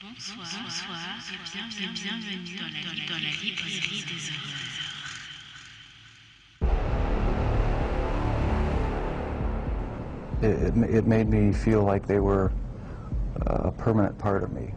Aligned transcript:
Bonsoir, 0.00 0.46
bonsoir 0.62 0.96
et 1.28 1.38
bienvenue, 1.52 1.88
bienvenue 1.92 2.56
dans, 2.56 2.70
la, 2.70 2.82
dans 3.08 3.20
la 3.20 3.30
librairie 3.42 4.04
des 4.06 4.30
horreurs. 4.30 4.78
It, 10.40 10.54
it, 10.68 10.94
it 10.98 11.06
made 11.08 11.28
me 11.28 11.52
feel 11.52 11.82
like 11.82 12.06
they 12.06 12.20
were 12.20 12.52
a 13.46 13.72
permanent 13.72 14.16
part 14.18 14.44
of 14.44 14.52
me. 14.52 14.72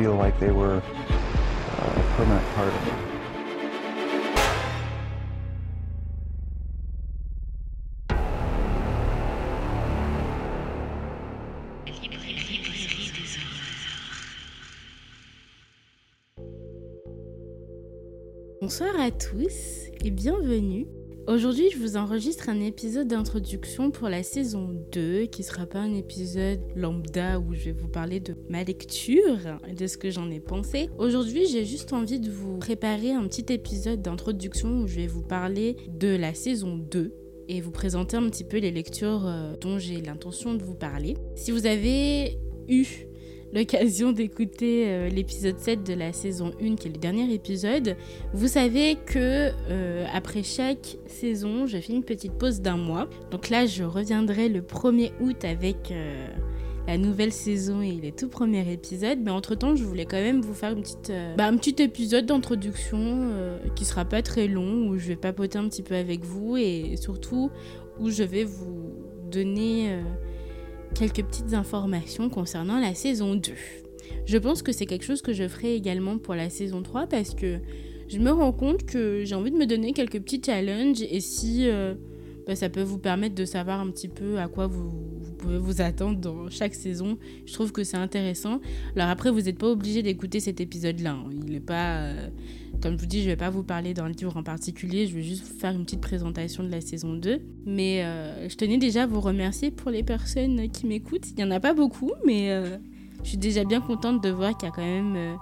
Feel 0.00 0.14
like 0.14 0.40
they 0.40 0.50
were 0.50 0.76
a 0.76 0.82
permanent 2.16 2.46
part 2.54 2.68
of 2.68 2.74
horreurs. 2.74 3.10
Bonsoir 18.62 18.98
à 18.98 19.10
tous 19.10 19.88
et 20.02 20.10
bienvenue. 20.10 20.99
Aujourd'hui, 21.26 21.70
je 21.70 21.78
vous 21.78 21.96
enregistre 21.96 22.48
un 22.48 22.60
épisode 22.60 23.06
d'introduction 23.06 23.90
pour 23.90 24.08
la 24.08 24.22
saison 24.22 24.70
2 24.90 25.26
qui 25.26 25.42
sera 25.42 25.66
pas 25.66 25.78
un 25.78 25.94
épisode 25.94 26.60
lambda 26.74 27.38
où 27.38 27.54
je 27.54 27.66
vais 27.66 27.72
vous 27.72 27.88
parler 27.88 28.20
de 28.20 28.34
ma 28.48 28.64
lecture 28.64 29.38
et 29.68 29.74
de 29.74 29.86
ce 29.86 29.96
que 29.96 30.10
j'en 30.10 30.30
ai 30.30 30.40
pensé. 30.40 30.88
Aujourd'hui, 30.98 31.46
j'ai 31.46 31.64
juste 31.64 31.92
envie 31.92 32.20
de 32.20 32.30
vous 32.30 32.58
préparer 32.58 33.12
un 33.12 33.28
petit 33.28 33.52
épisode 33.52 34.02
d'introduction 34.02 34.80
où 34.80 34.86
je 34.86 34.96
vais 34.96 35.06
vous 35.06 35.22
parler 35.22 35.76
de 35.88 36.08
la 36.08 36.34
saison 36.34 36.78
2 36.78 37.14
et 37.48 37.60
vous 37.60 37.70
présenter 37.70 38.16
un 38.16 38.28
petit 38.28 38.44
peu 38.44 38.58
les 38.58 38.70
lectures 38.70 39.26
euh, 39.26 39.54
dont 39.60 39.78
j'ai 39.78 40.00
l'intention 40.00 40.54
de 40.54 40.64
vous 40.64 40.74
parler. 40.74 41.16
Si 41.36 41.50
vous 41.50 41.66
avez 41.66 42.38
eu 42.68 42.86
l'occasion 43.52 44.12
d'écouter 44.12 44.84
euh, 44.86 45.08
l'épisode 45.08 45.58
7 45.58 45.82
de 45.82 45.94
la 45.94 46.12
saison 46.12 46.52
1, 46.62 46.76
qui 46.76 46.88
est 46.88 46.92
le 46.92 46.98
dernier 46.98 47.32
épisode, 47.32 47.96
vous 48.32 48.48
savez 48.48 48.96
que 49.06 49.50
euh, 49.70 50.06
après 50.12 50.42
chaque 50.42 50.98
saison, 51.06 51.66
je 51.66 51.78
fais 51.78 51.92
une 51.92 52.04
petite 52.04 52.32
pause 52.32 52.60
d'un 52.60 52.76
mois. 52.76 53.08
Donc 53.30 53.48
là, 53.48 53.66
je 53.66 53.84
reviendrai 53.84 54.48
le 54.48 54.60
1er 54.60 55.12
août 55.20 55.44
avec 55.44 55.90
euh, 55.90 56.26
la 56.86 56.96
nouvelle 56.96 57.32
saison 57.32 57.82
et 57.82 57.92
les 57.92 58.12
tout 58.12 58.28
premiers 58.28 58.72
épisodes. 58.72 59.18
Mais 59.22 59.30
entre-temps, 59.30 59.74
je 59.74 59.84
voulais 59.84 60.06
quand 60.06 60.20
même 60.20 60.40
vous 60.40 60.54
faire 60.54 60.72
une 60.72 60.82
petite, 60.82 61.12
bah, 61.36 61.46
un 61.46 61.56
petit 61.56 61.82
épisode 61.82 62.26
d'introduction 62.26 63.32
qui 63.74 63.84
sera 63.84 64.04
pas 64.04 64.22
très 64.22 64.46
long, 64.46 64.88
où 64.88 64.98
je 64.98 65.08
vais 65.08 65.16
papoter 65.16 65.58
un 65.58 65.68
petit 65.68 65.82
peu 65.82 65.94
avec 65.94 66.24
vous 66.24 66.56
et 66.56 66.96
surtout 67.00 67.50
où 67.98 68.10
je 68.10 68.22
vais 68.22 68.44
vous 68.44 68.92
donner... 69.30 70.00
quelques 70.94 71.24
petites 71.24 71.54
informations 71.54 72.28
concernant 72.28 72.78
la 72.78 72.94
saison 72.94 73.34
2. 73.34 73.52
Je 74.26 74.38
pense 74.38 74.62
que 74.62 74.72
c'est 74.72 74.86
quelque 74.86 75.04
chose 75.04 75.22
que 75.22 75.32
je 75.32 75.48
ferai 75.48 75.74
également 75.74 76.18
pour 76.18 76.34
la 76.34 76.50
saison 76.50 76.82
3 76.82 77.06
parce 77.06 77.34
que 77.34 77.58
je 78.08 78.18
me 78.18 78.30
rends 78.30 78.52
compte 78.52 78.84
que 78.84 79.24
j'ai 79.24 79.34
envie 79.34 79.50
de 79.50 79.56
me 79.56 79.66
donner 79.66 79.92
quelques 79.92 80.20
petits 80.20 80.42
challenges 80.44 81.02
et 81.02 81.20
si 81.20 81.68
euh, 81.68 81.94
bah, 82.46 82.56
ça 82.56 82.68
peut 82.68 82.82
vous 82.82 82.98
permettre 82.98 83.34
de 83.34 83.44
savoir 83.44 83.80
un 83.80 83.90
petit 83.90 84.08
peu 84.08 84.38
à 84.38 84.48
quoi 84.48 84.66
vous, 84.66 84.90
pouvez 85.38 85.58
vous 85.58 85.80
attendre 85.80 86.18
dans 86.18 86.50
chaque 86.50 86.74
saison, 86.74 87.18
je 87.46 87.52
trouve 87.52 87.72
que 87.72 87.84
c'est 87.84 87.96
intéressant. 87.96 88.60
Alors 88.96 89.08
après, 89.08 89.30
vous 89.30 89.42
n'êtes 89.42 89.58
pas 89.58 89.68
obligé 89.68 90.02
d'écouter 90.02 90.40
cet 90.40 90.60
épisode-là. 90.60 91.12
hein. 91.12 91.30
Il 91.32 91.52
n'est 91.52 91.60
pas... 91.60 91.98
euh, 91.98 92.28
comme 92.82 92.94
je 92.96 93.00
vous 93.00 93.06
dis, 93.06 93.20
je 93.20 93.24
ne 93.24 93.30
vais 93.30 93.36
pas 93.36 93.50
vous 93.50 93.62
parler 93.62 93.94
d'un 93.94 94.08
livre 94.08 94.36
en 94.36 94.42
particulier, 94.42 95.06
je 95.06 95.14
vais 95.14 95.22
juste 95.22 95.44
vous 95.44 95.58
faire 95.58 95.72
une 95.72 95.84
petite 95.84 96.00
présentation 96.00 96.62
de 96.62 96.70
la 96.70 96.80
saison 96.80 97.14
2. 97.14 97.40
Mais 97.66 98.02
euh, 98.04 98.48
je 98.48 98.56
tenais 98.56 98.78
déjà 98.78 99.04
à 99.04 99.06
vous 99.06 99.20
remercier 99.20 99.70
pour 99.70 99.90
les 99.90 100.02
personnes 100.02 100.68
qui 100.70 100.86
m'écoutent. 100.86 101.30
Il 101.30 101.36
n'y 101.36 101.44
en 101.44 101.50
a 101.50 101.60
pas 101.60 101.74
beaucoup, 101.74 102.12
mais 102.26 102.50
euh, 102.50 102.76
je 103.22 103.30
suis 103.30 103.38
déjà 103.38 103.64
bien 103.64 103.80
contente 103.80 104.22
de 104.22 104.30
voir 104.30 104.56
qu'il 104.56 104.68
y 104.68 104.72
a 104.72 104.74
quand 104.74 104.82
même 104.82 105.36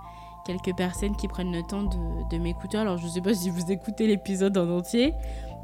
quelques 0.47 0.77
personnes 0.77 1.15
qui 1.17 1.29
prennent 1.29 1.53
le 1.53 1.63
temps 1.63 1.85
de 2.31 2.39
m'écouter. 2.39 2.79
Alors 2.79 2.97
je 2.99 3.05
ne 3.05 3.11
sais 3.11 3.21
pas 3.21 3.35
si 3.35 3.51
vous 3.51 3.71
écoutez 3.71 4.07
l'épisode 4.07 4.57
en 4.57 4.79
entier, 4.79 5.13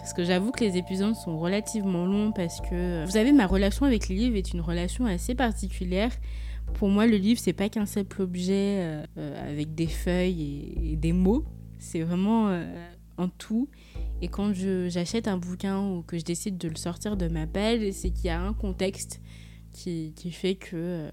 parce 0.05 0.13
que 0.13 0.23
j'avoue 0.23 0.51
que 0.51 0.63
les 0.63 0.77
épisodes 0.77 1.15
sont 1.15 1.39
relativement 1.39 2.05
longs, 2.05 2.31
parce 2.31 2.61
que 2.61 2.75
euh, 2.75 3.05
vous 3.07 3.13
savez, 3.13 3.33
ma 3.33 3.47
relation 3.47 3.87
avec 3.87 4.09
les 4.11 4.17
livres 4.17 4.37
est 4.37 4.53
une 4.53 4.61
relation 4.61 5.07
assez 5.07 5.35
particulière. 5.35 6.11
Pour 6.75 6.91
moi, 6.91 7.07
le 7.07 7.17
livre, 7.17 7.41
c'est 7.43 7.55
pas 7.55 7.71
qu'un 7.71 7.87
simple 7.87 8.21
objet 8.21 8.83
euh, 8.83 9.03
euh, 9.17 9.51
avec 9.51 9.75
des 9.75 9.87
feuilles 9.87 10.75
et, 10.93 10.97
des 10.97 11.15
mots. 11.15 11.47
C'est 11.79 12.03
vraiment 12.03 12.51
un 13.17 13.29
tout. 13.39 13.71
Et 14.21 14.29
quand 14.29 14.53
j'achète 14.53 15.27
un 15.27 15.39
bouquin 15.39 15.81
ou 15.81 16.03
que 16.03 16.19
je 16.19 16.25
décide 16.25 16.59
de 16.59 16.69
le 16.69 16.77
sortir 16.77 17.17
de 17.17 17.29
ma 17.29 17.47
pelle, 17.47 17.91
c'est 17.95 18.11
qu'il 18.11 18.27
y 18.27 18.29
a 18.29 18.43
un 18.43 18.53
contexte 18.53 19.23
qui, 19.75 20.31
fait 20.31 20.55
que 20.55 20.71
euh, 20.75 21.11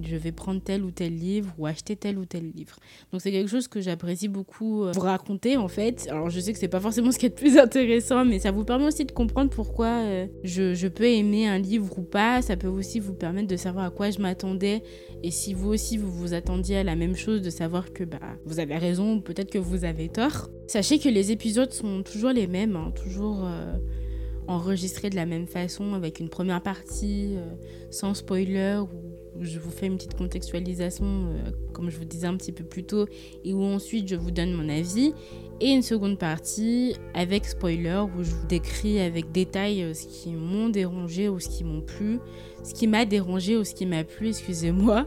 je 0.00 0.16
vais 0.16 0.32
prendre 0.32 0.60
tel 0.60 0.82
ou 0.82 0.90
tel 0.90 1.16
livre 1.16 1.52
ou 1.58 1.66
acheter 1.66 1.96
tel 1.96 2.18
ou 2.18 2.24
tel 2.24 2.50
livre. 2.50 2.76
Donc 3.10 3.20
c'est 3.20 3.32
quelque 3.32 3.50
chose 3.50 3.68
que 3.68 3.80
j'apprécie 3.80 4.28
beaucoup 4.28 4.84
euh, 4.84 4.92
vous 4.92 5.00
raconter 5.00 5.56
en 5.56 5.68
fait. 5.68 6.06
Alors 6.10 6.30
je 6.30 6.38
sais 6.40 6.52
que 6.52 6.58
c'est 6.58 6.68
pas 6.68 6.80
forcément 6.80 7.10
ce 7.10 7.18
qui 7.18 7.26
est 7.26 7.30
le 7.30 7.34
plus 7.34 7.58
intéressant, 7.58 8.24
mais 8.24 8.38
ça 8.38 8.50
vous 8.50 8.64
permet 8.64 8.86
aussi 8.86 9.04
de 9.04 9.12
comprendre 9.12 9.50
pourquoi 9.50 9.86
euh, 9.86 10.26
je, 10.44 10.74
je 10.74 10.88
peux 10.88 11.06
aimer 11.06 11.46
un 11.46 11.58
livre 11.58 11.98
ou 11.98 12.02
pas. 12.02 12.42
Ça 12.42 12.56
peut 12.56 12.68
aussi 12.68 13.00
vous 13.00 13.14
permettre 13.14 13.48
de 13.48 13.56
savoir 13.56 13.86
à 13.86 13.90
quoi 13.90 14.10
je 14.10 14.20
m'attendais 14.20 14.82
et 15.22 15.30
si 15.30 15.54
vous 15.54 15.70
aussi 15.70 15.96
vous 15.96 16.10
vous 16.10 16.34
attendiez 16.34 16.78
à 16.78 16.84
la 16.84 16.96
même 16.96 17.16
chose, 17.16 17.42
de 17.42 17.50
savoir 17.50 17.92
que 17.92 18.04
bah, 18.04 18.18
vous 18.44 18.60
avez 18.60 18.76
raison 18.76 19.16
ou 19.16 19.20
peut-être 19.20 19.50
que 19.50 19.58
vous 19.58 19.84
avez 19.84 20.08
tort. 20.08 20.50
Sachez 20.68 20.98
que 20.98 21.08
les 21.08 21.32
épisodes 21.32 21.72
sont 21.72 22.02
toujours 22.02 22.30
les 22.30 22.46
mêmes, 22.46 22.76
hein, 22.76 22.92
toujours 22.94 23.46
enregistrés 24.48 25.10
de 25.10 25.16
la 25.16 25.26
même 25.26 25.46
façon, 25.46 25.94
avec 25.94 26.20
une 26.20 26.28
première 26.28 26.62
partie 26.62 27.36
euh, 27.36 27.54
sans 27.90 28.14
spoiler, 28.14 28.80
où 28.80 29.44
je 29.44 29.58
vous 29.58 29.70
fais 29.70 29.86
une 29.86 29.96
petite 29.96 30.14
contextualisation, 30.14 31.04
euh, 31.06 31.50
comme 31.72 31.90
je 31.90 31.98
vous 31.98 32.04
disais 32.04 32.26
un 32.26 32.36
petit 32.36 32.52
peu 32.52 32.64
plus 32.64 32.84
tôt, 32.84 33.06
et 33.44 33.54
où 33.54 33.62
ensuite 33.62 34.08
je 34.08 34.16
vous 34.16 34.30
donne 34.30 34.52
mon 34.52 34.68
avis, 34.68 35.14
et 35.60 35.70
une 35.70 35.82
seconde 35.82 36.18
partie 36.18 36.96
avec 37.14 37.46
spoiler, 37.46 38.02
où 38.16 38.22
je 38.22 38.30
vous 38.30 38.46
décris 38.46 39.00
avec 39.00 39.30
détail 39.32 39.82
euh, 39.82 39.94
ce 39.94 40.06
qui 40.06 40.32
m'ont 40.32 40.68
dérangé 40.68 41.28
ou 41.28 41.38
ce 41.38 41.48
qui 41.48 41.64
m'ont 41.64 41.82
plu, 41.82 42.18
ce 42.64 42.74
qui 42.74 42.86
m'a 42.86 43.04
dérangé 43.04 43.56
ou 43.56 43.64
ce 43.64 43.74
qui 43.74 43.86
m'a 43.86 44.04
plu, 44.04 44.28
excusez-moi, 44.28 45.06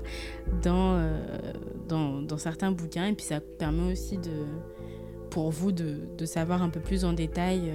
dans, 0.63 0.99
dans, 1.87 2.21
dans 2.21 2.37
certains 2.37 2.71
bouquins, 2.71 3.07
et 3.07 3.13
puis 3.13 3.25
ça 3.25 3.39
permet 3.39 3.91
aussi 3.91 4.17
de 4.17 4.45
pour 5.29 5.51
vous 5.51 5.73
de, 5.73 5.99
de 6.17 6.25
savoir 6.25 6.63
un 6.63 6.69
peu 6.69 6.79
plus 6.79 7.03
en 7.03 7.11
détail 7.11 7.73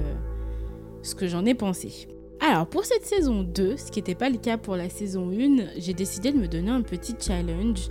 ce 1.03 1.15
que 1.15 1.29
j'en 1.29 1.45
ai 1.45 1.55
pensé. 1.55 2.09
Alors 2.41 2.67
pour 2.67 2.85
cette 2.85 3.05
saison 3.05 3.43
2, 3.43 3.77
ce 3.77 3.91
qui 3.91 3.99
n'était 3.99 4.15
pas 4.15 4.31
le 4.31 4.39
cas 4.39 4.57
pour 4.57 4.77
la 4.77 4.89
saison 4.89 5.31
1, 5.31 5.79
j'ai 5.79 5.93
décidé 5.93 6.33
de 6.33 6.39
me 6.39 6.49
donner 6.49 6.71
un 6.71 6.81
petit 6.81 7.15
challenge, 7.21 7.89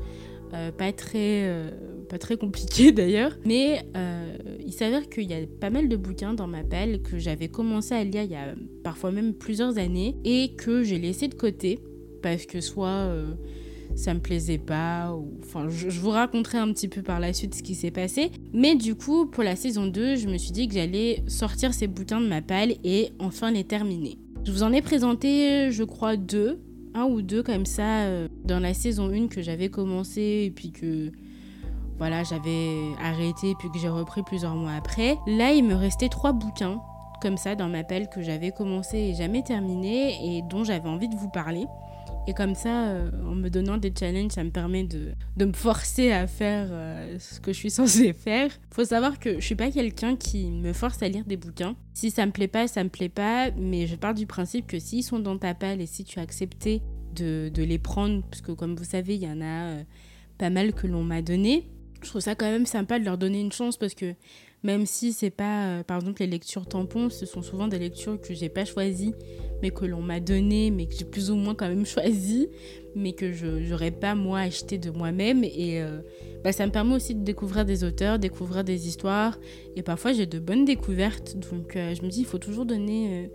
euh, 0.53 0.72
pas, 0.72 0.92
très, 0.92 1.48
euh, 1.48 1.69
pas 2.09 2.18
très 2.18 2.36
compliqué 2.36 2.92
d'ailleurs, 2.94 3.38
mais 3.46 3.84
euh, 3.96 4.36
il 4.66 4.74
s'avère 4.74 5.08
qu'il 5.08 5.30
y 5.30 5.36
a 5.36 5.42
pas 5.59 5.69
mal 5.69 5.88
de 5.88 5.96
bouquins 5.96 6.34
dans 6.34 6.48
ma 6.48 6.64
pelle 6.64 7.03
que 7.03 7.19
j'avais 7.19 7.48
commencé 7.48 7.94
à 7.94 8.03
lire 8.03 8.24
il 8.24 8.31
y 8.31 8.36
a 8.36 8.56
parfois 8.84 9.12
même 9.12 9.36
plusieurs 9.36 9.78
années 9.78 10.16
et 10.25 10.56
que 10.56 10.84
j'ai 10.84 10.98
laissé 10.98 11.28
de 11.28 11.36
côté 11.36 11.80
parce 12.24 12.48
que 12.48 12.59
soit 12.59 13.08
ça 13.95 14.13
me 14.13 14.19
plaisait 14.19 14.57
pas, 14.57 15.13
ou 15.13 15.33
enfin 15.44 15.67
je, 15.69 15.89
vous 16.00 16.09
raconterai 16.09 16.57
un 16.57 16.72
petit 16.72 16.88
peu 16.88 17.01
par 17.01 17.19
la 17.19 17.33
suite 17.33 17.55
ce 17.55 17.63
qui 17.63 17.75
s'est 17.75 17.91
passé. 17.91 18.31
Mais 18.53 18.75
du 18.75 18.95
coup, 18.95 19.25
pour 19.25 19.44
la 19.44 19.55
saison 19.55 19.88
2, 19.88 20.16
je 20.16 20.27
me 20.27 20.38
suis 20.38 20.51
dit 20.51 20.67
que 20.67 20.73
j'allais 20.73 21.23
sortir 21.27 21.73
ces 21.73 21.88
bouquins 21.88 22.22
de 22.22 22.27
ma 22.27 22.41
palle 22.41 22.73
et 22.83 23.11
enfin 23.19 23.51
les 23.51 23.63
terminer. 23.63 24.17
Je 24.45 24.51
vous 24.51 24.63
en 24.63 24.72
ai 24.72 24.81
présenté, 24.81 25.72
je 25.72 25.83
crois, 25.83 26.16
deux, 26.16 26.59
un 26.94 27.03
ou 27.03 27.22
deux 27.22 27.44
comme 27.44 27.66
ça, 27.66 28.03
euh, 28.03 28.27
dans 28.45 28.59
la 28.59 28.73
saison 28.73 29.09
1 29.09 29.27
que 29.27 29.41
j'avais 29.41 29.69
commencé 29.69 30.45
et 30.45 30.51
puis 30.51 30.71
que 30.71 31.12
voilà, 31.97 32.24
j'avais 32.24 32.77
arrêté 33.03 33.56
puis 33.59 33.69
que 33.69 33.77
j'ai 33.77 33.89
repris 33.89 34.24
plusieurs 34.24 34.56
mois 34.56 34.71
après. 34.71 35.18
Là, 35.27 35.51
il 35.51 35.65
me 35.65 35.75
restait 35.75 36.07
trois 36.07 36.31
bouquins 36.31 36.80
comme 37.21 37.38
ça 37.38 37.56
dans 37.56 37.68
ma 37.68 37.83
pelle 37.83 38.07
que 38.07 38.21
j'avais 38.21 38.51
commencé 38.51 38.97
et 38.97 39.13
jamais 39.13 39.44
terminé 39.44 40.38
et 40.38 40.42
dont 40.42 40.63
j'avais 40.63 40.88
envie 40.88 41.09
de 41.09 41.15
vous 41.15 41.30
parler. 41.30 41.65
Et 42.30 42.34
comme 42.36 42.54
ça, 42.54 42.90
euh, 42.90 43.10
en 43.26 43.34
me 43.34 43.50
donnant 43.50 43.78
des 43.78 43.92
challenges, 44.00 44.34
ça 44.34 44.44
me 44.44 44.52
permet 44.52 44.84
de, 44.84 45.16
me 45.40 45.52
forcer 45.52 46.12
à 46.12 46.28
faire 46.28 46.68
euh, 46.70 47.18
ce 47.18 47.40
que 47.40 47.52
je 47.52 47.58
suis 47.58 47.72
censée 47.72 48.14
faire. 48.14 48.52
Faut 48.70 48.86
savoir 48.86 49.18
que 49.18 49.40
je 49.40 49.44
suis 49.44 49.56
pas 49.56 49.72
quelqu'un 49.72 50.16
qui 50.16 50.52
me 50.52 50.72
force 50.72 51.02
à 51.02 51.08
lire 51.08 51.26
des 51.26 51.38
bouquins. 51.38 51.76
Si 51.96 52.12
ça 52.12 52.28
me 52.28 52.31
plaît 52.31 52.48
pas, 52.48 52.68
ça 52.68 52.84
me 52.84 52.90
plaît 52.90 53.10
pas. 53.10 53.50
Mais 53.58 53.88
je 53.88 53.96
pars 53.96 54.14
du 54.14 54.28
principe 54.28 54.68
que 54.68 54.78
s'ils 54.78 55.04
sont 55.04 55.18
dans 55.18 55.40
ta 55.40 55.56
palle 55.56 55.81
et 55.81 55.88
si 55.88 56.04
tu 56.04 56.20
as 56.20 56.22
accepté 56.22 56.84
de, 57.16 57.50
de 57.52 57.64
les 57.64 57.80
prendre, 57.80 58.22
parce 58.30 58.44
que 58.44 58.52
comme 58.52 58.76
vous 58.76 58.84
savez, 58.84 59.16
il 59.16 59.24
y 59.24 59.28
en 59.28 59.42
a 59.42 59.70
euh, 59.72 59.84
pas 60.38 60.52
mal 60.52 60.74
que 60.74 60.86
l'on 60.86 61.04
m'a 61.04 61.24
donné, 61.24 61.68
je 62.04 62.10
trouve 62.10 62.22
ça 62.22 62.36
quand 62.36 62.52
même 62.52 62.68
sympa 62.68 63.00
de 63.00 63.06
leur 63.06 63.18
donner 63.18 63.42
une 63.42 63.52
chance 63.52 63.76
parce 63.76 63.96
que 63.96 64.14
même 64.63 64.85
si 64.85 65.13
c'est 65.13 65.29
pas, 65.29 65.67
euh, 65.67 65.83
par 65.83 65.97
exemple, 65.97 66.21
les 66.21 66.27
lectures 66.27 66.65
tampons, 66.65 67.09
ce 67.09 67.25
sont 67.25 67.41
souvent 67.41 67.67
des 67.67 67.79
lectures 67.79 68.19
que 68.19 68.33
j'ai 68.33 68.50
pas 68.50 68.65
choisies, 68.65 69.13
mais 69.61 69.71
que 69.71 69.85
l'on 69.85 70.01
m'a 70.01 70.19
données, 70.19 70.69
mais 70.71 70.85
que 70.85 70.95
j'ai 70.95 71.06
plus 71.06 71.31
ou 71.31 71.35
moins 71.35 71.56
quand 71.56 71.67
même 71.67 71.85
choisies, 71.85 72.50
mais 72.95 73.13
que 73.13 73.31
je 73.31 73.47
n'aurais 73.47 73.91
pas 73.91 74.15
moi 74.15 74.39
acheté 74.39 74.77
de 74.77 74.89
moi-même. 74.89 75.44
Et 75.44 75.81
euh, 75.81 76.01
bah, 76.44 76.51
ça 76.51 76.65
me 76.65 76.71
permet 76.71 76.95
aussi 76.95 77.15
de 77.15 77.23
découvrir 77.23 77.63
des 77.63 77.83
auteurs, 77.83 78.19
découvrir 78.19 78.63
des 78.63 78.88
histoires, 78.88 79.39
et 79.75 79.83
parfois 79.83 80.11
j'ai 80.11 80.25
de 80.25 80.39
bonnes 80.39 80.65
découvertes. 80.65 81.38
Donc 81.38 81.75
euh, 81.75 81.95
je 81.95 82.03
me 82.03 82.09
dis, 82.09 82.21
il 82.21 82.25
faut 82.25 82.39
toujours 82.39 82.65
donner 82.65 83.31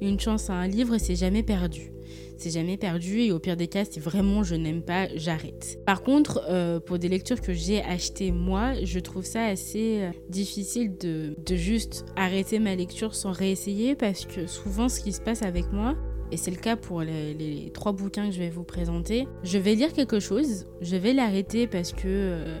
une 0.00 0.20
chance 0.20 0.50
à 0.50 0.54
un 0.54 0.68
livre, 0.68 0.98
c'est 0.98 1.16
jamais 1.16 1.42
perdu 1.42 1.95
c'est 2.36 2.50
jamais 2.50 2.76
perdu 2.76 3.20
et 3.20 3.32
au 3.32 3.38
pire 3.38 3.56
des 3.56 3.66
cas, 3.66 3.84
si 3.84 3.98
vraiment 4.00 4.42
je 4.42 4.54
n'aime 4.54 4.82
pas, 4.82 5.08
j'arrête. 5.14 5.78
Par 5.86 6.02
contre, 6.02 6.42
euh, 6.48 6.80
pour 6.80 6.98
des 6.98 7.08
lectures 7.08 7.40
que 7.40 7.52
j'ai 7.52 7.82
achetées 7.82 8.30
moi, 8.30 8.74
je 8.82 8.98
trouve 8.98 9.24
ça 9.24 9.44
assez 9.44 10.02
euh, 10.02 10.10
difficile 10.28 10.96
de, 10.96 11.34
juste 11.56 12.04
arrêter 12.16 12.58
ma 12.58 12.74
lecture 12.74 13.14
sans 13.14 13.32
réessayer 13.32 13.94
parce 13.94 14.26
que 14.26 14.46
souvent 14.46 14.88
ce 14.88 15.00
qui 15.00 15.12
se 15.12 15.20
passe 15.20 15.42
avec 15.42 15.72
moi, 15.72 15.96
et 16.32 16.36
c'est 16.36 16.50
le 16.50 16.56
cas 16.56 16.76
pour 16.76 17.02
les, 17.02 17.70
trois 17.72 17.92
bouquins 17.92 18.26
que 18.26 18.34
je 18.34 18.40
vais 18.40 18.50
vous 18.50 18.64
présenter, 18.64 19.26
je 19.44 19.58
vais 19.58 19.74
lire 19.74 19.92
quelque 19.92 20.20
chose, 20.20 20.66
je 20.80 20.96
vais 20.96 21.12
l'arrêter 21.12 21.66
parce 21.66 21.92
que 21.92 22.02
euh, 22.06 22.58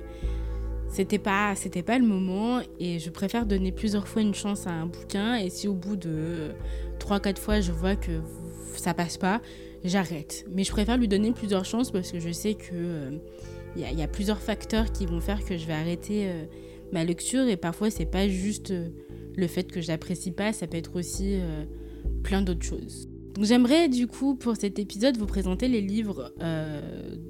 c'était 0.88 1.18
pas 1.18 1.54
c'était 1.56 1.82
pas 1.82 1.98
le 1.98 2.06
moment 2.06 2.60
et 2.78 2.98
je 2.98 3.10
préfère 3.10 3.44
donner 3.44 3.72
plusieurs 3.72 4.06
fois 4.06 4.22
une 4.22 4.34
chance 4.34 4.66
à 4.66 4.70
un 4.70 4.86
bouquin 4.86 5.34
et 5.36 5.50
si 5.50 5.68
au 5.68 5.74
bout 5.74 5.96
de 5.96 6.52
3 7.00 7.20
4 7.20 7.40
fois 7.40 7.60
je 7.60 7.72
vois 7.72 7.96
que 7.96 8.20
ça 8.74 8.94
passe 8.94 9.16
pas, 9.16 9.40
j'arrête. 9.84 10.44
Mais 10.50 10.64
je 10.64 10.70
préfère 10.70 10.96
lui 10.96 11.08
donner 11.08 11.32
plusieurs 11.32 11.64
chances 11.64 11.90
parce 11.90 12.12
que 12.12 12.20
je 12.20 12.30
sais 12.32 12.54
que 12.54 13.18
il 13.76 13.84
euh, 13.84 13.90
y, 13.90 14.02
a 14.02 14.08
plusieurs 14.08 14.40
facteurs 14.40 14.92
qui 14.92 15.06
vont 15.06 15.20
faire 15.20 15.44
que 15.44 15.56
je 15.56 15.66
vais 15.66 15.74
arrêter 15.74 16.28
euh, 16.28 16.44
ma 16.92 17.04
lecture 17.04 17.46
et 17.46 17.56
parfois 17.56 17.90
c'est 17.90 18.06
pas 18.06 18.28
juste 18.28 18.70
euh, 18.70 18.88
le 19.36 19.46
fait 19.46 19.70
que 19.70 19.80
j'apprécie 19.80 20.30
pas, 20.30 20.52
ça 20.52 20.66
peut 20.66 20.78
être 20.78 20.96
aussi 20.96 21.38
plein 22.22 22.40
d'autres 22.40 22.64
choses. 22.64 23.06
Donc 23.34 23.44
j'aimerais 23.44 23.90
du 23.90 24.06
coup 24.06 24.34
pour 24.34 24.56
cet 24.56 24.78
épisode 24.78 25.18
vous 25.18 25.26
présenter 25.26 25.68
les 25.68 25.82
livres 25.82 26.32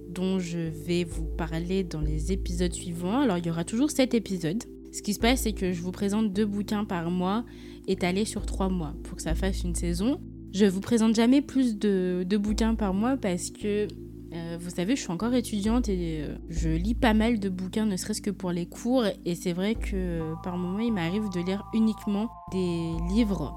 dont 0.08 0.38
je 0.38 0.58
vais 0.58 1.02
vous 1.02 1.24
parler 1.24 1.82
dans 1.82 2.00
les 2.00 2.30
épisodes 2.30 2.72
suivants. 2.72 3.18
Alors 3.18 3.38
il 3.38 3.46
y 3.46 3.50
aura 3.50 3.64
toujours 3.64 3.90
sept 3.90 4.14
épisodes. 4.14 4.62
Ce 4.92 5.02
qui 5.02 5.14
se 5.14 5.18
passe 5.18 5.40
c'est 5.40 5.52
que 5.52 5.72
je 5.72 5.82
vous 5.82 5.90
présente 5.90 6.32
deux 6.32 6.46
bouquins 6.46 6.84
par 6.84 7.10
mois 7.10 7.44
étalés 7.88 8.24
sur 8.24 8.46
trois 8.46 8.68
mois 8.68 8.94
pour 9.02 9.16
que 9.16 9.22
ça 9.22 9.34
fasse 9.34 9.64
une 9.64 9.74
saison. 9.74 10.20
Je 10.58 10.64
vous 10.64 10.80
présente 10.80 11.14
jamais 11.14 11.42
plus 11.42 11.76
de, 11.76 12.36
bouquins 12.38 12.74
par 12.74 12.94
mois 12.94 13.18
parce 13.18 13.50
que 13.50 13.88
euh, 14.32 14.56
vous 14.58 14.70
savez, 14.70 14.96
je 14.96 15.02
suis 15.02 15.10
encore 15.10 15.34
étudiante 15.34 15.90
et 15.90 16.22
euh, 16.22 16.34
je 16.48 16.70
lis 16.70 16.94
pas 16.94 17.12
mal 17.12 17.38
de 17.38 17.50
bouquins, 17.50 17.84
ne 17.84 17.98
serait-ce 17.98 18.22
que 18.22 18.30
pour 18.30 18.52
les 18.52 18.64
cours. 18.64 19.04
Et 19.26 19.34
c'est 19.34 19.52
vrai 19.52 19.74
que 19.74 19.90
euh, 19.94 20.34
par 20.42 20.56
moment, 20.56 20.78
il 20.78 20.94
m'arrive 20.94 21.28
de 21.28 21.40
lire 21.40 21.62
uniquement 21.74 22.30
des 22.52 22.92
livres 23.10 23.54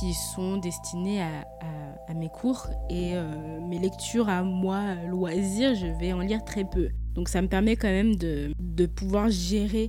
qui 0.00 0.12
sont 0.12 0.56
destinés 0.56 1.22
à, 1.22 1.44
mes 2.16 2.30
cours. 2.30 2.66
Et 2.90 3.14
mes 3.68 3.78
lectures 3.78 4.28
à 4.28 4.42
moi, 4.42 4.96
loisirs, 5.08 5.76
je 5.76 5.86
vais 6.00 6.12
en 6.12 6.20
lire 6.20 6.44
très 6.44 6.64
peu. 6.64 6.88
Donc 7.14 7.28
ça 7.28 7.42
me 7.42 7.46
permet 7.46 7.76
quand 7.76 7.88
même 7.88 8.16
de 8.16 8.86
pouvoir 8.86 9.30
gérer 9.30 9.88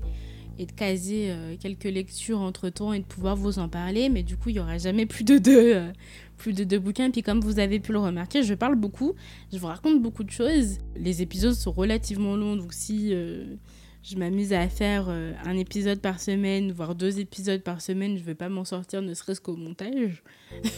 et 0.60 0.66
de 0.66 0.72
caser 0.74 1.32
euh, 1.32 1.56
quelques 1.58 1.86
lectures 1.86 2.42
entre 2.42 2.70
temps 2.70 2.92
et 2.92 3.00
de 3.00 3.06
pouvoir 3.06 3.38
vous 3.38 3.60
en 3.60 3.70
parler. 3.70 4.10
Mais 4.10 4.24
du 4.24 4.36
coup, 4.36 4.50
il 4.50 4.54
n'y 4.54 4.60
aura 4.60 4.78
jamais 4.78 5.06
plus 5.06 5.24
de 5.24 5.38
deux, 5.38 5.74
euh, 5.74 5.92
plus 6.38 6.52
de 6.52 6.66
deux 6.66 6.80
bouquins. 6.80 7.10
Puis 7.10 7.24
comme 7.24 7.40
vous 7.40 7.60
avez 7.60 7.80
pu 7.80 7.94
le 7.94 8.00
remarquer, 8.00 8.44
je 8.44 8.54
parle 8.54 8.76
beaucoup, 8.76 9.14
je 9.54 9.58
vous 9.58 9.68
raconte 9.68 10.02
beaucoup 10.02 10.26
de 10.26 10.30
choses. 10.30 10.78
Les 10.98 11.22
épisodes 11.22 11.54
sont 11.54 11.72
relativement 11.72 12.36
longs, 12.36 12.58
donc 12.58 12.74
si 12.74 13.14
euh, 13.14 13.56
je 14.04 14.18
m'amuse 14.18 14.52
à 14.52 14.68
faire 14.68 15.10
un 15.10 15.58
épisode 15.58 16.00
par 16.00 16.20
semaine, 16.20 16.72
voire 16.72 16.94
deux 16.96 17.20
épisodes 17.20 17.62
par 17.62 17.82
semaine, 17.82 18.16
je 18.16 18.22
ne 18.22 18.26
vais 18.26 18.36
pas 18.36 18.50
m'en 18.50 18.66
sortir, 18.66 19.02
ne 19.02 19.14
serait-ce 19.14 19.42
qu'au 19.42 19.56
montage. 19.56 20.24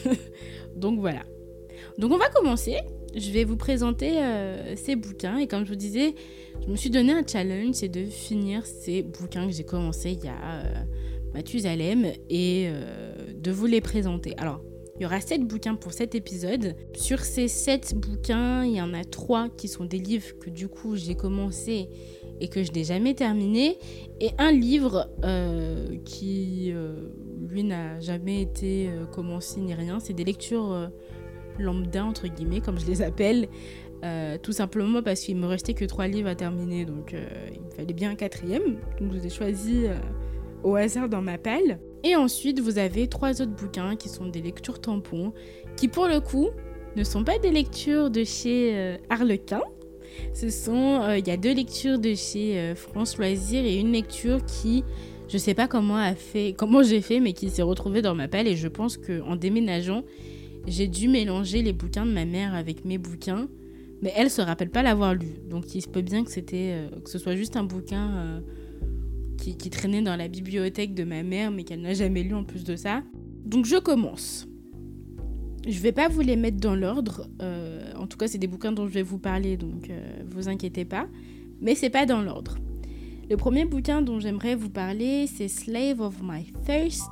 donc 0.76 1.00
voilà. 1.00 1.24
Donc 1.98 2.12
on 2.12 2.18
va 2.18 2.30
commencer. 2.30 2.78
Je 3.16 3.32
vais 3.32 3.44
vous 3.44 3.58
présenter 3.58 4.20
ces 4.76 4.96
bouquins 4.96 5.38
et 5.38 5.48
comme 5.48 5.66
je 5.66 5.70
vous 5.70 5.76
disais, 5.76 6.16
je 6.64 6.72
me 6.72 6.76
suis 6.76 6.92
donné 6.92 7.12
un 7.12 7.24
challenge, 7.26 7.74
c'est 7.74 7.90
de 7.90 8.06
finir 8.06 8.66
ces 8.66 9.02
bouquins 9.02 9.48
que 9.48 9.54
j'ai 9.54 9.64
commencé 9.64 10.12
il 10.12 10.24
y 10.24 10.28
a 10.28 10.64
euh, 10.64 10.84
Mathusalem 11.34 12.06
et 12.30 12.68
euh, 12.68 13.34
de 13.34 13.52
vous 13.52 13.66
les 13.66 13.82
présenter. 13.82 14.36
Alors, 14.38 14.62
il 14.96 15.04
y 15.04 15.06
aura 15.08 15.20
7 15.20 15.42
bouquins 15.48 15.74
pour 15.74 15.92
cet 15.94 16.14
épisode. 16.14 16.76
Sur 16.94 17.22
ces 17.22 17.48
7 17.48 17.96
bouquins, 17.96 18.64
il 18.64 18.74
y 18.74 18.82
en 18.82 18.94
a 18.94 19.04
3 19.04 19.50
qui 19.50 19.68
sont 19.68 19.86
des 19.86 19.98
livres 19.98 20.38
que 20.40 20.52
du 20.52 20.68
coup 20.68 20.96
j'ai 20.96 21.16
commencé 21.16 21.90
et 22.40 22.48
que 22.48 22.62
je 22.64 22.72
n'ai 22.72 22.84
jamais 22.84 23.16
terminé. 23.16 23.80
Et 24.20 24.30
un 24.38 24.52
livre 24.52 25.10
euh, 25.24 25.98
qui, 26.06 26.72
lui, 27.50 27.64
n'a 27.64 28.00
jamais 28.00 28.44
été 28.44 28.92
commencé 29.12 29.60
ni 29.62 29.74
rien. 29.74 30.00
C'est 30.00 30.14
des 30.14 30.24
lectures 30.24 30.92
lambda, 31.60 32.06
entre 32.06 32.28
guillemets, 32.28 32.62
comme 32.62 32.80
je 32.80 32.86
les 32.86 33.02
appelle. 33.02 33.48
Euh, 34.04 34.40
tout 34.42 34.52
simplement 34.52 35.04
parce 35.04 35.22
qu'il 35.22 35.38
me 35.38 35.46
restait 35.46 35.76
que 35.76 35.86
trois 35.86 36.08
livres 36.08 36.30
à 36.30 36.34
terminer, 36.34 36.86
donc 36.86 37.14
euh, 37.14 37.24
il 37.54 37.62
me 37.62 37.70
fallait 37.70 37.94
bien 37.94 38.12
un 38.12 38.16
quatrième. 38.16 38.78
Donc 39.00 39.14
je 39.14 39.20
vous 39.20 39.26
ai 39.26 39.30
choisi 39.30 39.86
euh, 39.86 39.96
au 40.64 40.76
hasard 40.76 41.08
dans 41.08 41.22
ma 41.22 41.38
pelle. 41.38 41.80
Et 42.04 42.16
ensuite, 42.16 42.60
vous 42.60 42.80
avez 42.80 43.08
trois 43.08 43.42
autres 43.44 43.56
bouquins 43.56 43.96
qui 43.96 44.10
sont 44.10 44.26
des 44.26 44.42
lectures 44.42 44.82
tampons, 44.82 45.34
qui 45.76 45.88
pour 45.88 46.08
le 46.08 46.20
coup 46.20 46.50
ne 46.96 47.04
sont 47.04 47.24
pas 47.24 47.38
des 47.38 47.52
lectures 47.52 48.10
de 48.10 48.24
chez 48.24 48.98
Harlequin. 49.10 49.62
Ce 50.34 50.50
sont, 50.50 51.14
il 51.16 51.28
y 51.28 51.32
a 51.32 51.38
deux 51.38 51.54
lectures 51.54 52.00
de 52.00 52.16
chez 52.16 52.74
France 52.76 53.18
Loisirs 53.18 53.64
et 53.64 53.78
une 53.78 53.92
lecture 53.92 54.44
qui, 54.46 54.84
je 55.30 55.38
sais 55.38 55.54
pas 55.54 55.68
comment 55.68 55.96
a 55.96 56.16
fait, 56.16 56.56
comment 56.58 56.82
j'ai 56.82 57.02
fait, 57.02 57.20
mais 57.20 57.34
qui 57.34 57.52
s'est 57.52 57.62
retrouvée 57.62 58.02
dans 58.02 58.16
ma 58.16 58.28
pelle. 58.28 58.48
Et 58.48 58.56
je 58.56 58.68
pense 58.68 58.98
que 58.98 59.22
en 59.22 59.36
déménageant, 59.36 60.04
j'ai 60.68 60.88
dû 60.88 61.08
mélanger 61.08 61.62
les 61.62 61.74
bouquins 61.74 62.06
de 62.06 62.12
ma 62.12 62.26
mère 62.26 62.54
avec 62.54 62.86
mes 62.86 62.98
bouquins 62.98 63.48
mais 64.02 64.12
elle 64.16 64.30
se 64.30 64.42
rappelle 64.42 64.70
pas 64.70 64.82
l'avoir 64.82 65.14
lu. 65.14 65.30
Donc 65.50 65.76
il 65.76 65.82
se 65.82 65.88
peut 65.88 66.02
bien 66.02 66.24
que 66.24 66.32
c'était 66.32 66.72
euh, 66.74 67.00
que 67.02 67.10
ce 67.10 67.20
soit 67.20 67.36
juste 67.36 67.56
un 67.56 67.64
bouquin 67.64 68.10
euh, 68.12 68.42
qui, 69.38 69.70
traînait 69.70 70.02
dans 70.02 70.16
la 70.16 70.28
bibliothèque 70.28 70.94
de 70.94 71.04
ma 71.04 71.24
mère, 71.24 71.50
mais 71.50 71.64
qu'elle 71.64 71.82
n'a 71.82 71.94
jamais 71.94 72.22
lu 72.22 72.36
en 72.36 72.44
plus 72.44 72.64
de 72.64 72.76
ça. 72.76 73.02
Donc 73.46 73.66
je 73.66 73.78
commence. 73.78 74.48
Je 75.68 75.80
vais 75.80 75.92
pas 75.92 76.08
vous 76.10 76.22
les 76.22 76.36
mettre 76.36 76.58
dans 76.58 76.76
l'ordre. 76.76 77.28
Euh, 77.42 77.92
en 77.96 78.08
tout 78.08 78.18
cas, 78.18 78.28
c'est 78.28 78.38
des 78.38 78.48
bouquins 78.48 78.72
dont 78.72 78.88
je 78.88 78.94
vais 78.94 79.04
vous 79.04 79.20
parler, 79.20 79.58
donc 79.58 79.92
vous 80.28 80.48
inquiétez 80.48 80.86
pas. 80.86 81.08
Mais 81.60 81.76
c'est 81.76 81.90
pas 81.90 82.06
dans 82.06 82.22
l'ordre. 82.22 82.58
Le 83.30 83.38
premier 83.38 83.66
bouquin 83.66 84.02
dont 84.02 84.20
j'aimerais 84.20 84.56
vous 84.56 84.70
parler, 84.70 85.26
c'est 85.28 85.48
Slave 85.48 86.02
of 86.02 86.22
My 86.22 86.52
Thirst 86.66 87.10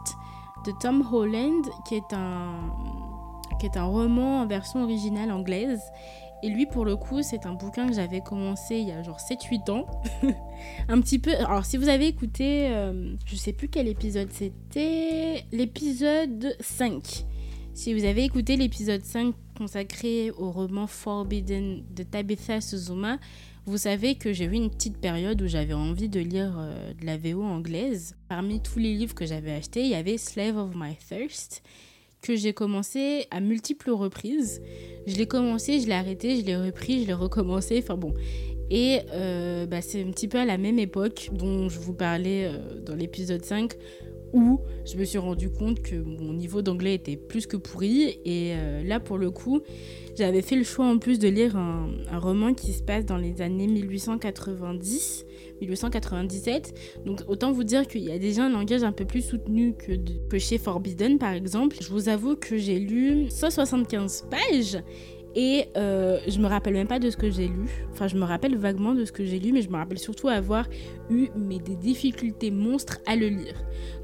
de 0.65 0.71
Tom 0.81 1.03
Holland, 1.11 1.65
qui 1.87 1.95
est 1.95 2.13
un 2.13 3.08
qui 3.59 3.65
est 3.65 3.77
un 3.77 3.85
roman 3.85 4.41
en 4.41 4.47
version 4.47 4.83
originale 4.83 5.31
anglaise 5.31 5.81
et 6.41 6.49
lui, 6.49 6.65
pour 6.65 6.85
le 6.85 6.95
coup, 6.95 7.21
c'est 7.21 7.45
un 7.45 7.53
bouquin 7.53 7.87
que 7.87 7.93
j'avais 7.93 8.21
commencé 8.21 8.77
il 8.77 8.87
y 8.87 8.91
a 8.91 9.03
genre 9.03 9.19
7-8 9.19 9.71
ans. 9.71 9.85
un 10.87 11.01
petit 11.01 11.19
peu. 11.19 11.35
Alors, 11.35 11.65
si 11.65 11.75
vous 11.75 11.89
avez 11.89 12.07
écouté, 12.07 12.69
euh, 12.69 13.13
je 13.25 13.35
sais 13.35 13.51
plus 13.51 13.67
quel 13.67 13.87
épisode 13.87 14.29
c'était, 14.31 15.43
l'épisode 15.51 16.55
5. 16.61 17.25
Si 17.73 17.93
vous 17.93 18.05
avez 18.05 18.23
écouté 18.23 18.55
l'épisode 18.55 19.03
5 19.03 19.35
consacré 19.57 20.31
au 20.31 20.51
roman 20.51 20.87
Forbidden 20.87 21.83
de 21.93 22.03
Tabitha 22.03 22.61
Suzuma, 22.61 23.19
vous 23.65 23.77
savez 23.77 24.15
que 24.15 24.31
j'ai 24.31 24.45
eu 24.45 24.53
une 24.53 24.69
petite 24.69 24.97
période 24.97 25.41
où 25.41 25.47
j'avais 25.47 25.73
envie 25.73 26.09
de 26.09 26.21
lire 26.21 26.55
euh, 26.57 26.93
de 26.93 27.05
la 27.05 27.17
VO 27.17 27.43
anglaise. 27.43 28.15
Parmi 28.29 28.61
tous 28.61 28.79
les 28.79 28.93
livres 28.95 29.13
que 29.13 29.25
j'avais 29.25 29.51
achetés, 29.51 29.81
il 29.81 29.89
y 29.89 29.95
avait 29.95 30.17
Slave 30.17 30.57
of 30.57 30.71
My 30.73 30.95
Thirst 30.95 31.63
que 32.21 32.35
j'ai 32.35 32.53
commencé 32.53 33.25
à 33.31 33.39
multiples 33.39 33.91
reprises. 33.91 34.61
Je 35.07 35.15
l'ai 35.15 35.27
commencé, 35.27 35.79
je 35.79 35.87
l'ai 35.87 35.93
arrêté, 35.93 36.37
je 36.37 36.45
l'ai 36.45 36.55
repris, 36.55 37.01
je 37.03 37.07
l'ai 37.07 37.13
recommencé. 37.13 37.79
Enfin 37.81 37.97
bon. 37.97 38.13
Et 38.69 38.99
euh, 39.13 39.65
bah, 39.65 39.81
c'est 39.81 40.03
un 40.03 40.11
petit 40.11 40.27
peu 40.27 40.37
à 40.37 40.45
la 40.45 40.57
même 40.57 40.77
époque 40.79 41.29
dont 41.33 41.69
je 41.69 41.79
vous 41.79 41.93
parlais 41.93 42.45
euh, 42.45 42.79
dans 42.81 42.95
l'épisode 42.95 43.43
5 43.43 43.73
où 44.31 44.61
je 44.85 44.95
me 44.95 45.05
suis 45.05 45.17
rendu 45.17 45.49
compte 45.49 45.81
que 45.81 45.95
mon 45.95 46.33
niveau 46.33 46.61
d'anglais 46.61 46.93
était 46.93 47.17
plus 47.17 47.47
que 47.47 47.57
pourri. 47.57 48.19
Et 48.25 48.53
euh, 48.53 48.83
là, 48.83 48.99
pour 48.99 49.17
le 49.17 49.31
coup, 49.31 49.61
j'avais 50.15 50.43
fait 50.43 50.55
le 50.55 50.63
choix 50.63 50.85
en 50.85 50.99
plus 50.99 51.17
de 51.17 51.27
lire 51.27 51.57
un, 51.57 51.89
un 52.11 52.19
roman 52.19 52.53
qui 52.53 52.73
se 52.73 52.83
passe 52.83 53.05
dans 53.05 53.17
les 53.17 53.41
années 53.41 53.67
1890 53.67 55.25
1897. 55.61 56.73
Donc 57.05 57.21
autant 57.27 57.51
vous 57.51 57.63
dire 57.63 57.87
qu'il 57.87 58.01
y 58.01 58.11
a 58.11 58.19
déjà 58.19 58.45
un 58.45 58.49
langage 58.49 58.83
un 58.83 58.91
peu 58.91 59.05
plus 59.05 59.21
soutenu 59.21 59.73
que, 59.75 60.37
chez 60.37 60.57
Forbidden 60.57 61.17
par 61.17 61.33
exemple. 61.33 61.77
Je 61.81 61.89
vous 61.89 62.09
avoue 62.09 62.35
que 62.35 62.57
j'ai 62.57 62.79
lu 62.79 63.29
175 63.29 64.27
pages 64.29 64.81
Et 65.35 65.65
euh, 65.77 66.19
je 66.27 66.39
me 66.39 66.47
rappelle 66.47 66.73
même 66.73 66.87
pas 66.87 66.99
de 66.99 67.09
ce 67.09 67.17
que 67.17 67.29
j'ai 67.29 67.47
lu. 67.47 67.69
Enfin, 67.91 68.07
je 68.07 68.15
me 68.15 68.23
rappelle 68.23 68.55
vaguement 68.57 68.95
de 68.95 69.05
ce 69.05 69.11
que 69.11 69.23
j'ai 69.23 69.39
lu, 69.39 69.51
mais 69.51 69.61
je 69.61 69.69
me 69.69 69.75
rappelle 69.75 69.99
surtout 69.99 70.27
avoir 70.27 70.67
eu 71.09 71.29
des 71.35 71.75
difficultés 71.75 72.49
monstres 72.49 72.99
à 73.05 73.15
le 73.15 73.27
lire. 73.27 73.55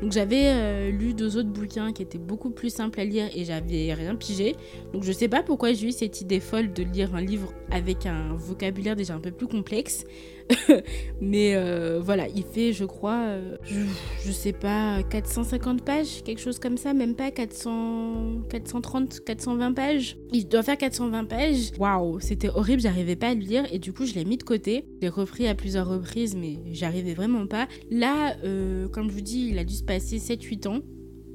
Donc 0.02 0.12
j'avais 0.12 0.46
euh, 0.46 0.92
lu 0.92 1.14
deux 1.14 1.38
autres 1.38 1.50
bouquins 1.50 1.94
qui 1.94 2.04
étaient 2.04 2.20
beaucoup 2.20 2.52
plus 2.52 2.70
simples 2.70 3.00
à 3.00 3.06
lire 3.06 3.28
et 3.36 3.44
j'avais 3.44 3.94
rien 3.94 4.16
pigé. 4.16 4.56
Donc 4.94 5.04
je 5.04 5.12
sais 5.12 5.28
pas 5.28 5.42
pourquoi 5.42 5.74
j'ai 5.74 5.88
eu 5.88 5.92
cette 5.92 6.22
idée 6.22 6.40
folle 6.40 6.74
de 6.74 6.84
lire 6.84 7.16
un 7.16 7.22
livre 7.22 7.52
avec 7.72 8.06
un 8.06 8.36
vocabulaire 8.36 8.96
déjà 8.96 9.16
un 9.16 9.20
peu 9.20 9.32
plus 9.32 9.48
complexe. 9.48 10.06
mais 11.22 11.56
euh, 11.56 12.00
voilà, 12.04 12.28
il 12.28 12.44
fait, 12.44 12.72
je 12.72 12.86
crois, 12.86 13.20
euh, 13.24 13.58
je, 13.64 14.32
sais 14.32 14.54
pas, 14.54 15.02
450 15.04 15.84
pages, 15.84 16.24
quelque 16.24 16.40
chose 16.40 16.60
comme 16.60 16.78
ça, 16.78 16.94
même 16.94 17.16
pas 17.16 17.32
400, 17.32 18.44
430, 18.50 19.24
420 19.26 19.74
pages. 19.74 20.18
Il 20.34 20.48
doit 20.48 20.64
faire 20.64 20.78
420 20.78 21.26
pages. 21.26 21.72
Waouh, 21.80 22.20
c'était 22.20 22.50
horrible, 22.50 22.82
j'arrivais 22.82 23.16
pas 23.16 23.30
à 23.30 23.34
le 23.34 23.42
lire 23.42 23.64
et 23.72 23.80
du 23.80 23.92
coup, 23.92 24.06
je 24.06 24.14
l'ai 24.14 24.26
mis 24.26 24.38
de 24.38 24.44
côté. 24.44 24.86
Je 24.98 25.02
l'ai 25.02 25.10
repris 25.10 25.48
à 25.48 25.56
plusieurs 25.56 25.88
reprises, 25.88 26.36
mais 26.36 26.60
j'arrivais 26.72 27.14
vraiment 27.14 27.48
pas. 27.48 27.68
Là, 27.90 28.36
euh, 28.44 28.88
comme 28.90 29.10
je 29.10 29.16
vous 29.16 29.22
dis, 29.22 29.48
il 29.50 29.58
a 29.58 29.64
dû 29.64 29.74
se 29.74 29.84
passer 29.84 30.20
7-8 30.20 30.68
ans. 30.68 30.80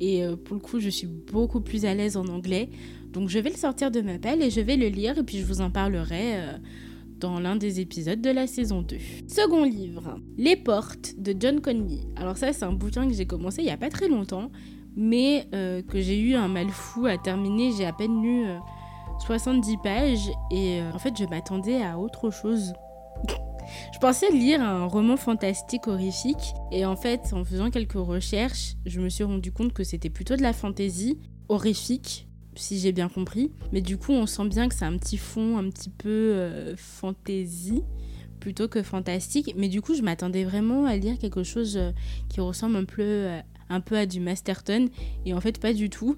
Et 0.03 0.25
pour 0.47 0.57
le 0.57 0.63
coup, 0.63 0.81
je 0.81 0.89
suis 0.89 1.07
beaucoup 1.07 1.61
plus 1.61 1.85
à 1.85 1.93
l'aise 1.93 2.17
en 2.17 2.25
anglais. 2.29 2.71
Donc 3.13 3.29
je 3.29 3.39
vais 3.39 3.51
le 3.51 3.57
sortir 3.57 3.91
de 3.91 4.01
ma 4.01 4.19
pelle 4.19 4.41
et 4.41 4.49
je 4.49 4.63
vais 4.63 4.77
le 4.77 4.87
lire 4.87 5.19
et 5.19 5.23
puis 5.23 5.37
je 5.37 5.45
vous 5.45 5.61
en 5.61 5.71
parlerai 5.71 6.37
dans 7.21 7.39
l'un 7.39 7.57
des 7.57 7.81
épisodes 7.81 8.21
de 8.21 8.31
la 8.31 8.47
saison 8.47 8.83
2. 8.83 8.97
Second 9.29 9.65
livre, 9.65 10.19
Les 10.37 10.57
Portes 10.57 11.15
de 11.19 11.35
John 11.39 11.61
Conley. 11.61 12.01
Alors 12.17 12.37
ça, 12.37 12.53
c'est 12.53 12.65
un 12.65 12.73
bouquin 12.73 13.07
que 13.07 13.15
j'ai 13.15 13.27
commencé 13.27 13.63
il 13.63 13.67
n'y 13.67 13.71
a 13.71 13.77
pas 13.77 13.91
très 13.91 14.09
longtemps, 14.09 14.51
mais 14.97 15.47
euh, 15.55 15.83
que 15.83 16.01
j'ai 16.01 16.19
eu 16.19 16.35
un 16.35 16.49
mal 16.49 16.69
fou 16.71 17.07
à 17.07 17.19
terminer. 17.19 17.73
J'ai 17.77 17.87
à 17.87 17.93
peine 17.93 18.23
lu 18.23 18.47
70 19.27 19.77
pages 19.83 20.31
et 20.51 20.81
en 20.93 20.99
fait, 20.99 21.15
je 21.19 21.25
m'attendais 21.25 21.83
à 21.83 21.99
autre 21.99 22.31
chose. 22.31 22.73
Je 23.93 23.99
pensais 24.01 24.31
lire 24.33 24.61
un 24.63 24.87
roman 24.87 25.17
fantastique 25.17 25.87
horrifique 25.87 26.55
et 26.73 26.85
en 26.85 26.97
fait, 26.97 27.33
en 27.33 27.45
faisant 27.45 27.71
quelques 27.71 27.93
recherches, 27.93 28.75
je 28.85 29.01
me 29.01 29.09
suis 29.09 29.23
rendu 29.23 29.53
compte 29.53 29.73
que 29.73 29.85
c'était 29.85 30.11
plutôt 30.11 30.35
de 30.35 30.43
la 30.43 30.53
fantaisie 30.53 31.19
horrifique, 31.49 32.29
si 32.55 32.79
j'ai 32.79 32.93
bien 32.93 33.09
compris. 33.09 33.51
Mais 33.73 33.81
du 33.81 33.97
coup, 33.97 34.13
on 34.13 34.27
sent 34.27 34.49
bien 34.49 34.69
que 34.69 34.75
c'est 34.75 34.85
un 34.85 34.97
petit 34.97 35.17
fond 35.17 35.59
un 35.59 35.69
petit 35.71 35.91
peu 35.91 36.09
euh, 36.09 36.75
fantaisie 36.77 37.83
plutôt 38.41 38.69
que 38.69 38.83
fantastique. 38.83 39.55
Mais 39.57 39.69
du 39.69 39.83
coup, 39.83 39.95
je 39.95 40.03
m'attendais 40.03 40.45
vraiment 40.45 40.87
à 40.87 40.97
lire 40.97 41.19
quelque 41.19 41.43
chose 41.43 41.77
euh, 41.77 41.91
qui 42.29 42.41
ressemble 42.41 42.77
un 42.77 42.85
peu, 42.85 43.03
euh, 43.03 43.41
un 43.69 43.81
peu 43.81 43.97
à 43.97 44.07
du 44.07 44.21
Masterton 44.21 44.89
et 45.27 45.35
en 45.35 45.41
fait 45.41 45.61
pas 45.61 45.73
du 45.73 45.91
tout 45.91 46.17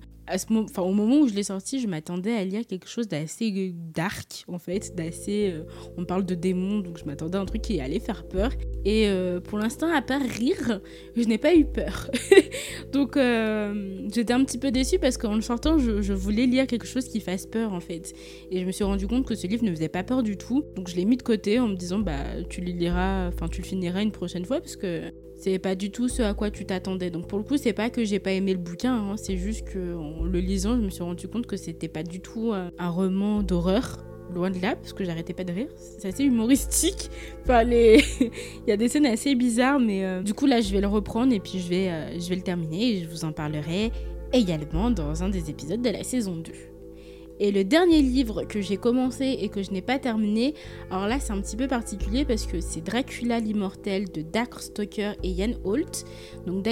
au 0.79 0.93
moment 0.93 1.21
où 1.21 1.29
je 1.29 1.35
l'ai 1.35 1.43
sorti, 1.43 1.81
je 1.81 1.87
m'attendais 1.87 2.35
à 2.35 2.45
lire 2.45 2.67
quelque 2.67 2.89
chose 2.89 3.09
d'assez 3.09 3.75
dark, 3.95 4.45
en 4.49 4.59
fait, 4.59 4.95
d'assez... 4.95 5.53
Euh, 5.53 5.65
on 5.97 6.05
parle 6.05 6.25
de 6.25 6.35
démons, 6.35 6.81
donc 6.81 6.99
je 6.99 7.05
m'attendais 7.05 7.39
à 7.39 7.41
un 7.41 7.45
truc 7.45 7.63
qui 7.63 7.81
allait 7.81 8.01
faire 8.01 8.27
peur. 8.27 8.51
Et 8.85 9.07
euh, 9.07 9.41
pour 9.41 9.59
l'instant, 9.59 9.93
à 9.93 10.03
part 10.03 10.23
rire, 10.23 10.81
je 11.17 11.23
n'ai 11.25 11.39
pas 11.39 11.55
eu 11.55 11.65
peur. 11.65 12.11
donc 12.93 13.17
euh, 13.17 14.09
j'étais 14.13 14.33
un 14.33 14.45
petit 14.45 14.59
peu 14.59 14.71
déçue 14.71 14.99
parce 14.99 15.17
qu'en 15.17 15.35
le 15.35 15.41
sortant, 15.41 15.79
je, 15.79 16.13
voulais 16.13 16.47
lire 16.47 16.67
quelque 16.67 16.87
chose 16.87 17.09
qui 17.09 17.21
fasse 17.21 17.47
peur, 17.47 17.73
en 17.73 17.81
fait. 17.81 18.13
Et 18.51 18.61
je 18.61 18.65
me 18.67 18.73
suis 18.73 18.85
rendu 18.85 19.07
compte 19.07 19.27
que 19.27 19.35
ce 19.35 19.47
livre 19.47 19.65
ne 19.65 19.71
faisait 19.71 19.89
pas 19.89 20.03
peur 20.03 20.23
du 20.23 20.37
tout. 20.37 20.65
Donc 20.77 20.89
je 20.89 20.97
l'ai 20.97 21.05
mis 21.05 21.17
de 21.17 21.23
côté 21.23 21.61
en 21.61 21.69
me 21.69 21.77
disant, 21.77 21.99
bah, 21.99 22.43
tu 22.49 22.61
le 22.61 22.73
liras, 22.73 23.29
enfin, 23.29 23.49
tu 23.49 23.61
le 23.61 23.67
finiras 23.67 24.03
une 24.03 24.13
prochaine 24.13 24.45
fois 24.45 24.61
parce 24.61 24.77
que 24.77 25.13
c'est 25.43 25.59
pas 25.59 25.75
du 25.75 25.91
tout 25.91 26.09
ce 26.09 26.23
à 26.23 26.35
quoi 26.35 26.51
tu 26.51 26.65
t'attendais. 26.65 27.11
Donc 27.11 27.27
pour 27.27 27.39
le 27.39 27.45
coup, 27.45 27.57
c'est 27.57 27.73
pas 27.73 27.91
que 27.91 28.05
j'ai 28.05 28.21
pas 28.21 28.31
aimé 28.31 28.53
le 28.53 28.61
bouquin, 28.61 28.95
hein. 28.95 29.17
c'est 29.17 29.37
juste 29.37 29.67
que 29.67 29.97
en 29.97 30.25
le 30.25 30.39
lisant, 30.39 30.77
je 30.77 30.83
me 30.83 30.91
suis 30.91 31.03
rendu 31.03 31.27
compte 31.27 31.47
que 31.47 31.57
c'était 31.57 31.89
pas 31.89 32.05
du 32.05 32.21
tout 32.21 32.53
euh, 32.53 32.71
un 32.79 32.89
roman 32.89 33.43
d'horreur. 33.43 33.99
Loin 34.35 34.51
de 34.51 34.61
là, 34.61 34.77
parce 34.77 34.93
que 34.93 35.05
j'arrêtais 35.05 35.35
pas 35.35 35.45
de 35.45 35.53
rire. 35.53 35.69
C'est 35.77 36.09
assez 36.09 36.25
humoristique. 36.25 37.11
Les... 37.67 38.03
il 38.21 38.69
y 38.69 38.73
a 38.73 38.77
des 38.77 38.89
scènes 38.89 39.07
assez 39.07 39.35
bizarres, 39.35 39.79
mais 39.79 40.05
euh, 40.05 40.23
du 40.23 40.35
coup, 40.35 40.47
là, 40.47 40.61
je 40.61 40.73
vais 40.73 40.81
le 40.81 40.87
reprendre 40.87 41.33
et 41.33 41.41
puis 41.41 41.59
je 41.59 41.69
vais, 41.69 41.89
euh, 41.91 42.19
je 42.19 42.29
vais 42.29 42.37
le 42.37 42.43
terminer 42.43 42.97
et 42.97 43.03
je 43.03 43.09
vous 43.09 43.25
en 43.25 43.33
parlerai 43.33 43.93
également 44.33 44.91
dans 44.91 45.23
un 45.23 45.29
des 45.29 45.51
épisodes 45.51 45.83
de 45.83 45.91
la 45.91 46.03
saison 46.03 46.37
2. 46.37 46.53
Et 47.41 47.51
le 47.51 47.65
dernier 47.65 48.03
livre 48.03 48.45
que 48.45 48.61
j'ai 48.61 48.77
commencé 48.77 49.37
et 49.41 49.49
que 49.49 49.63
je 49.65 49.73
n'ai 49.73 49.83
pas 49.83 49.99
terminé, 49.99 50.55
alors 50.91 51.09
là 51.09 51.19
c'est 51.19 51.33
un 51.33 51.41
petit 51.41 51.57
peu 51.57 51.67
particulier 51.67 52.25
parce 52.25 52.47
que 52.47 52.61
c'est 52.61 52.83
Dracula 52.83 53.41
l'immortel 53.41 54.11
de 54.13 54.23
Dacre 54.23 54.61
Stoker 54.61 55.15
et 55.25 55.29
Ian 55.29 55.55
Holt. 55.65 56.05
Donc 56.47 56.63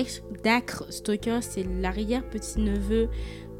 Dacre 0.45 0.85
Stoker 0.90 1.38
c'est 1.40 1.64
l'arrière-petit-neveu 1.64 3.09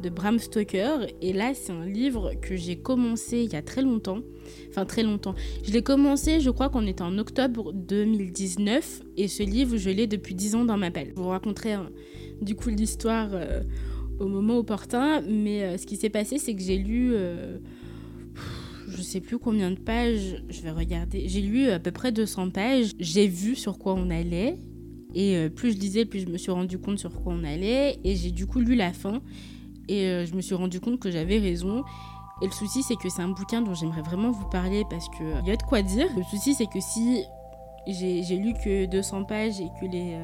de 0.00 0.09
Bram 0.09 0.38
Stoker 0.38 1.07
et 1.21 1.33
là 1.33 1.52
c'est 1.54 1.73
un 1.73 1.87
livre 1.87 2.33
que 2.40 2.57
j'ai 2.57 2.76
commencé 2.76 3.42
il 3.45 3.52
y 3.52 3.57
a 3.57 3.62
très 3.62 3.83
longtemps. 3.83 4.21
Enfin 4.69 4.85
très 4.85 5.02
longtemps. 5.02 5.35
Je 5.64 5.73
l'ai 5.73 5.83
commencé 5.83 6.40
je 6.40 6.50
crois 6.50 6.69
qu'on 6.69 6.87
était 6.87 7.02
en 7.02 7.19
octobre 7.19 7.73
2019 7.73 9.02
et 9.16 9.28
ce 9.28 9.42
livre 9.42 9.76
je 9.76 9.90
l'ai 9.90 10.07
depuis 10.07 10.35
10 10.35 10.54
ans 10.57 10.64
dans 10.64 10.76
ma 10.76 10.90
pelle. 10.90 11.12
Je 11.16 11.21
vous 11.21 11.28
raconterai 11.28 11.73
hein, 11.73 11.90
du 12.40 12.54
coup 12.57 12.71
l'histoire... 12.71 13.30
Euh, 13.33 13.62
au 14.21 14.28
moment 14.28 14.59
opportun. 14.59 15.23
Mais 15.23 15.62
euh, 15.62 15.78
ce 15.78 15.87
qui 15.87 15.97
s'est 15.97 16.11
passé, 16.11 16.38
c'est 16.38 16.54
que 16.54 16.62
j'ai 16.62 16.78
lu, 16.78 17.11
euh, 17.14 17.59
je 18.88 19.02
sais 19.02 19.21
plus 19.21 19.38
combien 19.38 19.71
de 19.71 19.78
pages, 19.78 20.42
je 20.49 20.61
vais 20.61 20.71
regarder, 20.71 21.25
j'ai 21.26 21.40
lu 21.40 21.69
à 21.69 21.80
peu 21.80 21.90
près 21.90 22.12
200 22.12 22.50
pages. 22.50 22.90
J'ai 23.00 23.26
vu 23.26 23.57
sur 23.57 23.78
quoi 23.78 23.95
on 23.95 24.11
allait. 24.11 24.59
Et 25.12 25.37
euh, 25.37 25.49
plus 25.49 25.73
je 25.73 25.78
lisais, 25.78 26.04
plus 26.04 26.21
je 26.21 26.28
me 26.28 26.38
suis 26.38 26.52
rendu 26.52 26.78
compte 26.78 26.99
sur 26.99 27.11
quoi 27.11 27.33
on 27.33 27.42
allait. 27.42 27.99
Et 28.04 28.14
j'ai 28.14 28.30
du 28.30 28.47
coup 28.47 28.61
lu 28.61 28.76
la 28.76 28.92
fin. 28.92 29.21
Et 29.90 30.26
je 30.26 30.35
me 30.35 30.40
suis 30.40 30.54
rendu 30.54 30.80
compte 30.80 31.00
que 31.00 31.11
j'avais 31.11 31.38
raison. 31.38 31.85
Et 32.42 32.47
le 32.47 32.52
souci, 32.52 32.82
c'est 32.82 32.97
que 32.97 33.09
c'est 33.09 33.23
un 33.23 33.28
bouquin 33.28 33.61
dont 33.61 33.75
j'aimerais 33.75 34.02
vraiment 34.02 34.30
vous 34.30 34.49
parler 34.49 34.85
parce 34.88 35.09
qu'il 35.11 35.47
y 35.47 35.50
a 35.50 35.56
de 35.56 35.62
quoi 35.62 35.82
dire. 35.82 36.06
Le 36.16 36.23
souci, 36.23 36.54
c'est 36.54 36.66
que 36.66 36.80
si 36.80 37.25
j'ai 37.87 38.37
lu 38.37 38.54
que 38.64 38.87
200 38.87 39.25
pages 39.25 39.61
et 39.61 39.68
que 39.80 39.90
les 39.90 40.16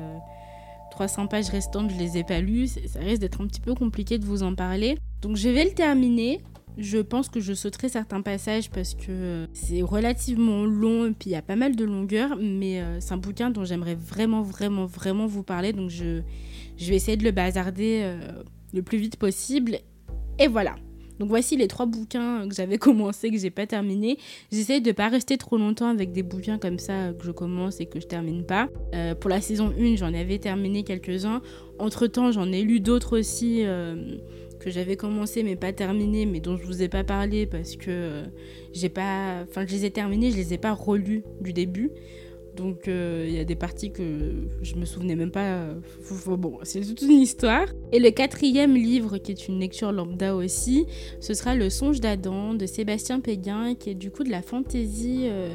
300 0.96 1.26
pages 1.26 1.50
restantes, 1.50 1.90
je 1.90 1.96
les 1.96 2.18
ai 2.18 2.24
pas 2.24 2.40
lues. 2.40 2.68
Ça 2.68 3.00
risque 3.00 3.20
d'être 3.20 3.40
un 3.40 3.46
petit 3.46 3.60
peu 3.60 3.74
compliqué 3.74 4.18
de 4.18 4.24
vous 4.24 4.42
en 4.42 4.54
parler. 4.54 4.98
Donc 5.20 5.36
je 5.36 5.48
vais 5.48 5.64
le 5.64 5.72
terminer. 5.72 6.42
Je 6.78 6.98
pense 6.98 7.30
que 7.30 7.40
je 7.40 7.54
sauterai 7.54 7.88
certains 7.88 8.20
passages 8.20 8.70
parce 8.70 8.94
que 8.94 9.48
c'est 9.54 9.80
relativement 9.80 10.66
long 10.66 11.06
et 11.06 11.12
puis 11.12 11.30
il 11.30 11.32
y 11.32 11.36
a 11.36 11.42
pas 11.42 11.56
mal 11.56 11.74
de 11.74 11.84
longueur, 11.84 12.36
mais 12.38 12.82
euh, 12.82 13.00
c'est 13.00 13.14
un 13.14 13.16
bouquin 13.16 13.48
dont 13.48 13.64
j'aimerais 13.64 13.94
vraiment, 13.94 14.42
vraiment, 14.42 14.84
vraiment 14.84 15.26
vous 15.26 15.42
parler. 15.42 15.72
Donc 15.72 15.88
je, 15.88 16.20
vais 16.78 16.94
essayer 16.94 17.16
de 17.16 17.24
le 17.24 17.30
bazarder 17.30 18.02
euh, 18.04 18.42
le 18.72 18.82
plus 18.82 18.98
vite 18.98 19.16
possible. 19.16 19.78
Et 20.38 20.48
voilà. 20.48 20.76
Donc 21.18 21.28
voici 21.28 21.56
les 21.56 21.66
trois 21.66 21.86
bouquins 21.86 22.46
que 22.48 22.54
j'avais 22.54 22.78
commencé, 22.78 23.30
que 23.30 23.38
j'ai 23.38 23.50
pas 23.50 23.66
terminé. 23.66 24.18
J'essaie 24.52 24.80
de 24.80 24.92
pas 24.92 25.08
rester 25.08 25.36
trop 25.38 25.56
longtemps 25.56 25.88
avec 25.88 26.12
des 26.12 26.22
bouquins 26.22 26.58
comme 26.58 26.78
ça 26.78 27.12
que 27.12 27.24
je 27.24 27.30
commence 27.30 27.80
et 27.80 27.86
que 27.86 28.00
je 28.00 28.06
termine 28.06 28.44
pas. 28.44 28.68
Euh, 28.94 29.14
pour 29.14 29.30
la 29.30 29.40
saison 29.40 29.72
1, 29.78 29.96
j'en 29.96 30.12
avais 30.12 30.38
terminé 30.38 30.82
quelques-uns. 30.82 31.42
Entre 31.78 32.06
temps, 32.06 32.32
j'en 32.32 32.52
ai 32.52 32.62
lu 32.62 32.80
d'autres 32.80 33.18
aussi 33.18 33.62
euh, 33.64 34.16
que 34.60 34.70
j'avais 34.70 34.96
commencé 34.96 35.42
mais 35.42 35.56
pas 35.56 35.72
terminé, 35.72 36.26
mais 36.26 36.40
dont 36.40 36.56
je 36.56 36.64
vous 36.66 36.82
ai 36.82 36.88
pas 36.88 37.04
parlé 37.04 37.46
parce 37.46 37.76
que 37.76 37.86
euh, 37.88 38.24
j'ai 38.72 38.88
pas. 38.88 39.44
Enfin, 39.48 39.64
je 39.66 39.72
les 39.72 39.84
ai 39.86 39.90
terminés, 39.90 40.30
je 40.30 40.36
les 40.36 40.54
ai 40.54 40.58
pas 40.58 40.72
relus 40.72 41.22
du 41.40 41.52
début. 41.52 41.90
Donc 42.56 42.82
il 42.86 42.92
euh, 42.92 43.28
y 43.28 43.38
a 43.38 43.44
des 43.44 43.54
parties 43.54 43.92
que 43.92 44.02
je 44.62 44.76
me 44.76 44.84
souvenais 44.84 45.14
même 45.14 45.30
pas. 45.30 45.66
Bon, 46.26 46.58
c'est 46.62 46.80
toute 46.80 47.02
une 47.02 47.20
histoire. 47.20 47.66
Et 47.92 47.98
le 47.98 48.10
quatrième 48.10 48.74
livre, 48.74 49.18
qui 49.18 49.32
est 49.32 49.48
une 49.48 49.60
lecture 49.60 49.92
lambda 49.92 50.34
aussi, 50.34 50.86
ce 51.20 51.34
sera 51.34 51.54
Le 51.54 51.70
songe 51.70 52.00
d'Adam 52.00 52.54
de 52.54 52.66
Sébastien 52.66 53.20
Péguin, 53.20 53.74
qui 53.74 53.90
est 53.90 53.94
du 53.94 54.10
coup 54.10 54.24
de 54.24 54.30
la 54.30 54.42
fantaisie 54.42 55.24
euh, 55.26 55.54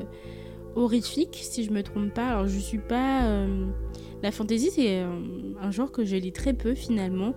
horrifique, 0.76 1.40
si 1.42 1.64
je 1.64 1.72
me 1.72 1.82
trompe 1.82 2.14
pas. 2.14 2.30
Alors 2.30 2.48
je 2.48 2.60
suis 2.60 2.80
pas. 2.80 3.26
Euh, 3.26 3.66
la 4.22 4.32
fantaisie, 4.32 4.70
c'est 4.70 5.00
un 5.00 5.72
genre 5.72 5.92
que 5.92 6.06
je 6.06 6.16
lis 6.16 6.32
très 6.32 6.54
peu 6.54 6.76
finalement. 6.76 7.34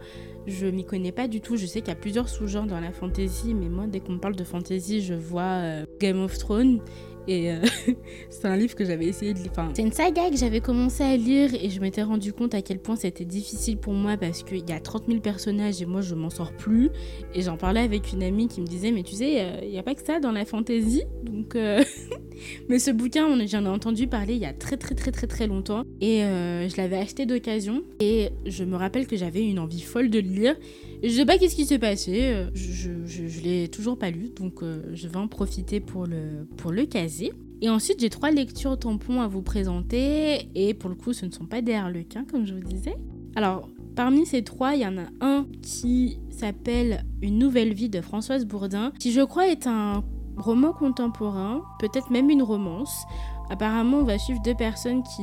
Je 0.47 0.67
m'y 0.67 0.85
connais 0.85 1.13
pas 1.13 1.29
du 1.29 1.41
tout. 1.41 1.57
Je 1.57 1.65
sais 1.65 1.81
qu'il 1.81 1.89
y 1.89 1.93
a 1.93 1.99
plusieurs 1.99 2.29
sous-genres 2.29 2.67
dans 2.67 2.81
la 2.81 2.93
fantaisie, 2.93 3.55
mais 3.55 3.71
moi, 3.71 3.87
dès 3.87 4.01
qu'on 4.01 4.19
parle 4.19 4.37
de 4.37 4.45
fantaisie, 4.45 5.01
je 5.01 5.15
vois 5.15 5.63
Game 5.99 6.21
of 6.21 6.37
Thrones 6.37 6.81
et 7.29 7.51
euh, 7.51 7.57
c'est 8.31 8.47
un 8.47 8.57
livre 8.57 8.75
que 8.75 8.85
j'avais 8.85 9.07
essayé 9.07 9.35
de 9.35 9.39
lire. 9.39 9.53
C'est 9.75 9.83
une 9.83 9.93
saga 9.93 10.31
que 10.31 10.37
j'avais 10.37 10.61
commencé 10.61 11.03
à 11.03 11.17
lire 11.17 11.51
et 11.55 11.71
je 11.71 11.81
m'étais 11.81 12.03
rendu 12.03 12.33
compte 12.33 12.55
à 12.55 12.63
quel 12.63 12.79
point 12.79 12.97
c'était 12.97 13.25
difficile 13.25 13.79
pour 13.79 13.93
moi 13.93 14.17
parce 14.17 14.43
qu'il 14.43 14.69
y 14.69 14.73
a 14.73 14.81
30 14.81 15.05
000 15.07 15.21
personnages 15.21 15.81
et 15.81 15.87
moi 15.87 16.01
je 16.01 16.15
m'en 16.15 16.31
sors 16.31 16.53
plus. 16.53 16.91
Et 17.35 17.43
j'en 17.43 17.57
parlais 17.57 17.81
avec 17.81 18.13
une 18.13 18.23
amie 18.23 18.49
qui 18.49 18.61
me 18.61 18.67
disait 18.67 18.91
Mais 18.91 19.03
tu 19.03 19.15
sais, 19.15 19.61
il 19.63 19.71
n'y 19.71 19.79
a 19.79 19.83
pas 19.83 19.95
que 19.95 20.05
ça 20.05 20.21
dans 20.21 20.33
la 20.33 20.45
fantasy. 20.45 21.03
Donc, 21.23 21.55
euh, 21.57 21.83
mais 22.69 22.79
ce 22.79 22.91
bouquin, 22.91 23.29
j'en 23.47 23.65
ai 23.65 23.69
entendu 23.69 24.07
parler 24.07 24.35
il 24.35 24.41
y 24.41 24.47
a 24.47 24.53
très 24.53 24.77
très 24.77 24.95
très 24.95 25.11
très 25.11 25.27
très 25.27 25.47
longtemps 25.47 25.85
et 26.01 26.25
euh, 26.25 26.69
je 26.69 26.77
l'avais 26.77 26.97
acheté 26.97 27.27
d'occasion. 27.27 27.83
Et 28.01 28.31
je 28.47 28.65
me 28.65 28.77
rappelle 28.77 29.07
que 29.07 29.17
j'avais 29.17 29.45
une 29.45 29.59
envie 29.59 29.83
folle 29.83 30.11
de 30.11 30.19
le 30.21 30.29
lire. 30.29 30.57
Je 31.03 31.09
sais 31.09 31.27
pas 31.27 31.39
qu'est-ce 31.39 31.57
qui 31.57 31.67
s'est 31.67 31.79
passé, 31.79 32.21
euh, 32.23 32.51
je, 32.55 33.43
l'ai 33.43 33.69
toujours 33.69 33.99
pas 33.99 34.11
lu, 34.11 34.31
donc 34.31 34.63
euh, 34.63 34.83
je 34.93 35.09
vais 35.09 35.17
en 35.17 35.29
profiter 35.29 35.81
pour 35.81 36.07
le, 36.07 36.47
pour 36.57 36.73
le 36.73 36.87
caser. 36.87 37.33
Et 37.61 37.69
ensuite, 37.69 38.01
j'ai 38.01 38.11
trois 38.11 38.31
lectures 38.31 38.79
tampons 38.79 39.21
à 39.21 39.27
vous 39.27 39.43
présenter, 39.43 40.49
et 40.55 40.75
pour 40.75 40.91
le 40.91 40.97
coup, 40.97 41.13
ce 41.13 41.27
ne 41.27 41.31
sont 41.31 41.47
pas 41.47 41.63
des 41.63 41.75
harlequins, 41.75 42.25
comme 42.25 42.47
je 42.47 42.55
vous 42.55 42.61
disais. 42.61 42.97
Alors, 43.37 43.69
parmi 43.97 44.27
ces 44.27 44.43
trois, 44.43 44.75
il 44.75 44.83
y 44.83 44.87
en 44.87 44.99
a 44.99 45.07
un 45.21 45.47
qui 45.63 46.19
s'appelle 46.31 47.05
Une 47.23 47.39
nouvelle 47.39 47.73
vie 47.73 47.89
de 47.89 48.01
Françoise 48.01 48.45
Bourdin, 48.45 48.93
qui 48.99 49.13
je 49.13 49.23
crois 49.23 49.49
est 49.49 49.67
un 49.67 50.05
roman 50.37 50.73
contemporain, 50.73 51.63
peut-être 51.79 52.11
même 52.11 52.31
une 52.31 52.43
romance. 52.43 53.05
Apparemment, 53.51 53.99
on 53.99 54.05
va 54.05 54.19
suivre 54.19 54.41
deux 54.45 54.55
personnes 54.55 55.03
qui 55.03 55.23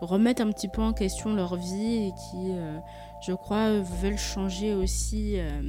remettent 0.00 0.40
un 0.40 0.50
petit 0.50 0.68
peu 0.68 0.82
en 0.82 0.92
question 0.92 1.34
leur 1.34 1.56
vie 1.56 2.08
et 2.08 2.10
qui, 2.10 2.50
euh, 2.52 2.78
je 3.26 3.32
crois, 3.32 3.80
veulent 3.80 4.18
changer 4.18 4.74
aussi 4.74 5.34
euh, 5.36 5.60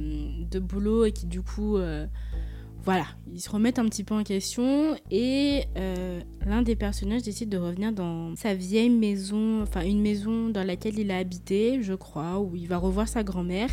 de 0.50 0.58
boulot 0.58 1.04
et 1.04 1.12
qui, 1.12 1.26
du 1.26 1.42
coup, 1.42 1.76
euh, 1.76 2.06
voilà, 2.82 3.06
ils 3.32 3.40
se 3.40 3.50
remettent 3.50 3.78
un 3.78 3.86
petit 3.86 4.04
peu 4.04 4.14
en 4.14 4.22
question 4.22 4.96
et 5.10 5.64
l'un 6.46 6.62
des 6.62 6.76
personnages 6.76 7.22
décide 7.22 7.50
de 7.50 7.58
revenir 7.58 7.92
dans 7.92 8.34
sa 8.36 8.54
vieille 8.54 8.88
maison, 8.88 9.60
enfin 9.62 9.82
une 9.82 10.00
maison 10.00 10.48
dans 10.48 10.64
laquelle 10.64 10.98
il 10.98 11.10
a 11.10 11.18
habité, 11.18 11.82
je 11.82 11.92
crois, 11.92 12.40
où 12.40 12.56
il 12.56 12.66
va 12.68 12.78
revoir 12.78 13.06
sa 13.06 13.22
grand-mère 13.22 13.68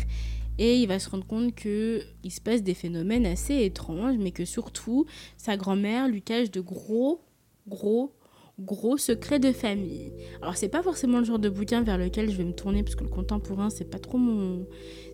et 0.58 0.76
il 0.76 0.88
va 0.88 0.98
se 0.98 1.08
rendre 1.08 1.26
compte 1.26 1.54
que 1.54 2.02
il 2.24 2.30
se 2.30 2.40
passe 2.40 2.62
des 2.62 2.74
phénomènes 2.74 3.24
assez 3.24 3.64
étranges, 3.64 4.16
mais 4.18 4.32
que 4.32 4.44
surtout 4.44 5.06
sa 5.36 5.56
grand-mère 5.56 6.08
lui 6.08 6.20
cache 6.20 6.50
de 6.50 6.60
gros, 6.60 7.24
gros, 7.66 8.12
gros 8.60 8.96
secrets 8.96 9.38
de 9.38 9.52
famille. 9.52 10.12
Alors 10.42 10.56
c'est 10.56 10.68
pas 10.68 10.82
forcément 10.82 11.18
le 11.18 11.24
genre 11.24 11.38
de 11.38 11.48
bouquin 11.48 11.82
vers 11.82 11.98
lequel 11.98 12.30
je 12.30 12.36
vais 12.36 12.44
me 12.44 12.52
tourner 12.52 12.82
parce 12.82 12.96
que 12.96 13.04
le 13.04 13.10
contemporain 13.10 13.70
c'est 13.70 13.88
pas 13.88 13.98
trop 13.98 14.18
mon 14.18 14.66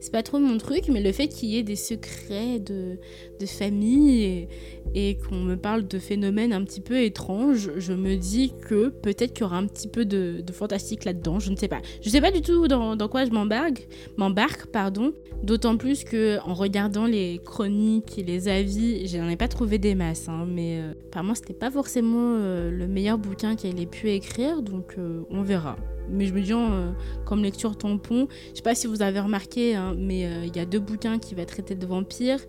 c'est 0.04 0.12
pas 0.12 0.22
trop 0.22 0.38
mon 0.38 0.58
truc, 0.58 0.88
mais 0.92 1.00
le 1.00 1.12
fait 1.12 1.28
qu'il 1.28 1.48
y 1.48 1.56
ait 1.56 1.62
des 1.62 1.76
secrets 1.76 2.58
de, 2.58 2.98
de 3.40 3.46
famille 3.46 4.46
et, 4.94 5.16
qu'on 5.16 5.36
me 5.36 5.56
parle 5.56 5.88
de 5.88 5.98
phénomènes 5.98 6.52
un 6.52 6.62
petit 6.62 6.82
peu 6.82 7.00
étranges, 7.00 7.70
je 7.78 7.94
me 7.94 8.16
dis 8.16 8.52
que 8.68 8.90
peut-être 8.90 9.32
qu'il 9.32 9.40
y 9.40 9.44
aura 9.44 9.56
un 9.56 9.66
petit 9.66 9.88
peu 9.88 10.04
de, 10.04 10.42
de 10.46 10.52
fantastique 10.52 11.06
là-dedans, 11.06 11.38
je 11.38 11.50
ne 11.50 11.56
sais 11.56 11.68
pas. 11.68 11.80
Je 12.02 12.10
sais 12.10 12.20
pas 12.20 12.30
du 12.30 12.42
tout 12.42 12.68
dans, 12.68 12.96
dans 12.96 13.08
quoi 13.08 13.24
je 13.24 13.30
m'embarque, 13.30 13.88
m'embarque, 14.18 14.66
pardon. 14.66 15.14
D'autant 15.42 15.78
plus 15.78 16.04
que 16.04 16.38
en 16.46 16.52
regardant 16.52 17.06
les 17.06 17.40
chroniques 17.42 18.18
et 18.18 18.22
les 18.22 18.48
avis, 18.48 19.06
je 19.06 19.16
n'en 19.16 19.28
ai 19.28 19.36
pas 19.36 19.48
trouvé 19.48 19.78
des 19.78 19.94
masses, 19.94 20.28
hein, 20.28 20.46
mais 20.46 20.80
euh, 20.80 20.92
apparemment 21.06 21.34
c'était 21.34 21.54
pas 21.54 21.70
forcément 21.70 22.36
euh, 22.38 22.70
le 22.70 22.86
meilleur 22.86 23.16
bouquin 23.16 23.33
qu'elle 23.34 23.80
ait 23.80 23.86
pu 23.86 24.10
écrire, 24.10 24.62
donc 24.62 24.94
euh, 24.98 25.22
on 25.30 25.42
verra. 25.42 25.76
Mais 26.10 26.26
je 26.26 26.34
me 26.34 26.40
dis, 26.42 26.52
euh, 26.52 26.92
comme 27.24 27.42
lecture 27.42 27.76
tampon, 27.76 28.28
je 28.50 28.56
sais 28.56 28.62
pas 28.62 28.74
si 28.74 28.86
vous 28.86 29.02
avez 29.02 29.20
remarqué, 29.20 29.74
hein, 29.74 29.94
mais 29.98 30.26
euh, 30.26 30.44
il 30.44 30.54
y 30.54 30.60
a 30.60 30.66
deux 30.66 30.78
bouquins 30.78 31.18
qui 31.18 31.34
vont 31.34 31.44
traiter 31.44 31.74
de 31.74 31.86
vampires, 31.86 32.40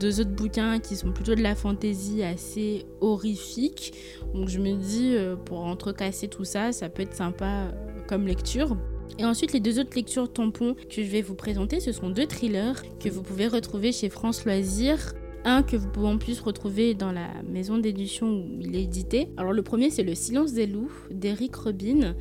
deux 0.00 0.20
autres 0.20 0.30
bouquins 0.30 0.78
qui 0.78 0.96
sont 0.96 1.12
plutôt 1.12 1.34
de 1.34 1.42
la 1.42 1.54
fantaisie 1.54 2.22
assez 2.22 2.86
horrifique. 3.00 3.94
Donc 4.34 4.48
je 4.48 4.58
me 4.58 4.74
dis, 4.74 5.16
pour 5.44 5.60
entrecasser 5.60 6.28
tout 6.28 6.44
ça, 6.44 6.72
ça 6.72 6.88
peut 6.88 7.02
être 7.02 7.14
sympa 7.14 7.68
comme 8.08 8.26
lecture. 8.26 8.76
Et 9.18 9.26
ensuite, 9.26 9.52
les 9.52 9.60
deux 9.60 9.78
autres 9.78 9.94
lectures 9.94 10.32
tampons 10.32 10.74
que 10.74 11.02
je 11.02 11.10
vais 11.10 11.20
vous 11.20 11.34
présenter, 11.34 11.80
ce 11.80 11.92
sont 11.92 12.08
deux 12.08 12.26
thrillers 12.26 12.82
que 12.98 13.10
vous 13.10 13.22
pouvez 13.22 13.46
retrouver 13.46 13.92
chez 13.92 14.08
France 14.08 14.46
Loisirs. 14.46 15.12
Un 15.44 15.62
que 15.62 15.76
vous 15.76 15.88
pouvez 15.88 16.06
en 16.06 16.18
plus 16.18 16.40
retrouver 16.40 16.94
dans 16.94 17.10
la 17.10 17.28
maison 17.42 17.78
d'édition 17.78 18.28
où 18.28 18.60
il 18.60 18.76
est 18.76 18.84
édité. 18.84 19.28
Alors 19.36 19.52
le 19.52 19.62
premier 19.62 19.90
c'est 19.90 20.04
Le 20.04 20.14
silence 20.14 20.52
des 20.52 20.66
loups 20.66 20.92
d'Eric 21.10 21.56
Robin 21.56 22.14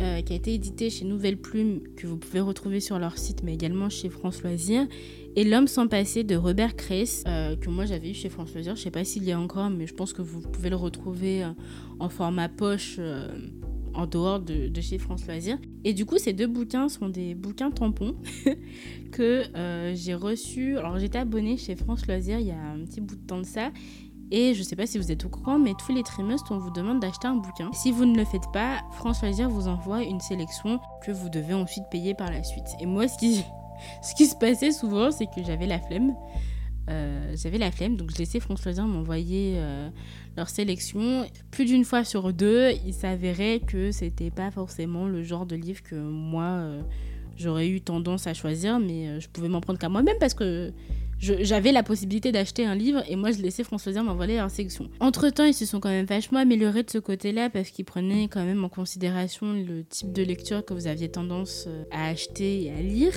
euh, 0.00 0.20
qui 0.20 0.34
a 0.34 0.36
été 0.36 0.52
édité 0.52 0.90
chez 0.90 1.06
Nouvelle 1.06 1.38
Plume, 1.38 1.80
que 1.96 2.06
vous 2.06 2.18
pouvez 2.18 2.40
retrouver 2.40 2.80
sur 2.80 2.98
leur 2.98 3.16
site, 3.16 3.42
mais 3.42 3.54
également 3.54 3.88
chez 3.88 4.10
France 4.10 4.42
Loisirs. 4.42 4.86
Et 5.36 5.44
L'homme 5.44 5.66
sans 5.66 5.86
passé 5.86 6.22
de 6.22 6.36
Robert 6.36 6.76
Kress, 6.76 7.24
euh, 7.26 7.56
que 7.56 7.70
moi 7.70 7.86
j'avais 7.86 8.10
eu 8.10 8.14
chez 8.14 8.28
France 8.28 8.52
Loisirs. 8.52 8.76
Je 8.76 8.82
sais 8.82 8.90
pas 8.90 9.04
s'il 9.04 9.24
y 9.24 9.32
a 9.32 9.40
encore, 9.40 9.70
mais 9.70 9.86
je 9.86 9.94
pense 9.94 10.12
que 10.12 10.20
vous 10.20 10.42
pouvez 10.42 10.68
le 10.68 10.76
retrouver 10.76 11.44
euh, 11.44 11.48
en 11.98 12.10
format 12.10 12.50
poche 12.50 13.00
en 13.96 14.06
dehors 14.06 14.40
de, 14.40 14.70
chez 14.80 14.98
France 14.98 15.26
Loisirs. 15.26 15.58
Et 15.84 15.92
du 15.92 16.06
coup, 16.06 16.18
ces 16.18 16.32
deux 16.32 16.46
bouquins 16.46 16.88
sont 16.88 17.08
des 17.08 17.34
bouquins 17.34 17.70
tampons 17.70 18.14
que 19.12 19.44
j'ai 19.94 20.14
reçus. 20.14 20.78
Alors, 20.78 20.98
j'étais 20.98 21.18
abonnée 21.18 21.56
chez 21.56 21.76
France 21.76 22.06
Loisirs 22.06 22.38
il 22.38 22.46
y 22.46 22.52
a 22.52 22.60
un 22.60 22.84
petit 22.84 23.00
bout 23.00 23.16
de 23.16 23.26
temps 23.26 23.38
de 23.38 23.46
ça. 23.46 23.70
Et 24.30 24.54
je 24.54 24.60
ne 24.60 24.64
sais 24.64 24.74
pas 24.74 24.86
si 24.86 24.98
vous 24.98 25.12
êtes 25.12 25.24
au 25.24 25.28
courant, 25.28 25.58
mais 25.58 25.72
tous 25.74 25.94
les 25.94 26.02
trimestres, 26.02 26.50
on 26.50 26.58
vous 26.58 26.70
demande 26.70 26.98
d'acheter 26.98 27.28
un 27.28 27.36
bouquin. 27.36 27.70
Si 27.72 27.92
vous 27.92 28.04
ne 28.04 28.16
le 28.16 28.24
faites 28.24 28.50
pas, 28.52 28.80
France 28.92 29.22
Loisirs 29.22 29.48
vous 29.48 29.68
envoie 29.68 30.02
une 30.02 30.20
sélection 30.20 30.80
que 31.04 31.12
vous 31.12 31.28
devez 31.28 31.54
ensuite 31.54 31.84
payer 31.90 32.14
par 32.14 32.30
la 32.30 32.42
suite. 32.42 32.66
Et 32.80 32.86
moi, 32.86 33.06
ce 33.06 33.16
qui, 33.18 33.44
ce 34.02 34.14
qui 34.14 34.26
se 34.26 34.34
passait 34.34 34.72
souvent, 34.72 35.12
c'est 35.12 35.26
que 35.26 35.44
j'avais 35.44 35.66
la 35.66 35.78
flemme. 35.78 36.14
Euh, 36.88 37.34
j'avais 37.36 37.58
la 37.58 37.70
flemme, 37.70 37.96
donc 37.96 38.12
je 38.12 38.18
laissais 38.18 38.38
France 38.38 38.64
Loisirs 38.64 38.86
m'envoyer 38.86 39.54
euh, 39.56 39.88
leur 40.36 40.48
sélection. 40.48 41.26
Plus 41.50 41.64
d'une 41.64 41.84
fois 41.84 42.04
sur 42.04 42.32
deux, 42.32 42.70
il 42.86 42.94
s'avérait 42.94 43.60
que 43.60 43.90
c'était 43.90 44.30
pas 44.30 44.50
forcément 44.50 45.06
le 45.06 45.22
genre 45.22 45.46
de 45.46 45.56
livre 45.56 45.82
que 45.82 45.96
moi 45.96 46.44
euh, 46.44 46.82
j'aurais 47.36 47.68
eu 47.68 47.80
tendance 47.80 48.26
à 48.26 48.34
choisir, 48.34 48.78
mais 48.78 49.20
je 49.20 49.28
pouvais 49.28 49.48
m'en 49.48 49.60
prendre 49.60 49.78
qu'à 49.78 49.88
moi-même 49.88 50.16
parce 50.20 50.34
que 50.34 50.72
j'avais 51.18 51.72
la 51.72 51.82
possibilité 51.82 52.32
d'acheter 52.32 52.66
un 52.66 52.74
livre 52.74 53.02
et 53.08 53.16
moi 53.16 53.30
je 53.30 53.40
laissais 53.40 53.64
François 53.64 54.02
m'envoyer 54.02 54.36
leur 54.36 54.50
section. 54.50 54.90
Entre 55.00 55.30
temps, 55.30 55.44
ils 55.44 55.54
se 55.54 55.64
sont 55.64 55.80
quand 55.80 55.88
même 55.88 56.06
vachement 56.06 56.38
améliorés 56.38 56.82
de 56.82 56.90
ce 56.90 56.98
côté-là 56.98 57.50
parce 57.50 57.70
qu'ils 57.70 57.84
prenaient 57.84 58.28
quand 58.28 58.44
même 58.44 58.64
en 58.64 58.68
considération 58.68 59.52
le 59.52 59.84
type 59.84 60.12
de 60.12 60.22
lecture 60.22 60.64
que 60.64 60.74
vous 60.74 60.86
aviez 60.86 61.08
tendance 61.08 61.64
euh, 61.68 61.84
à 61.90 62.08
acheter 62.08 62.64
et 62.64 62.72
à 62.72 62.80
lire. 62.80 63.14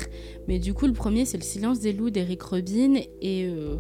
Mais 0.48 0.60
du 0.60 0.74
coup, 0.74 0.88
le 0.88 0.94
premier 0.94 1.26
c'est 1.26 1.38
Le 1.38 1.44
silence 1.44 1.80
des 1.80 1.94
loups 1.94 2.10
d'Eric 2.10 2.42
Robin 2.42 2.96
et 3.22 3.46
euh, 3.48 3.76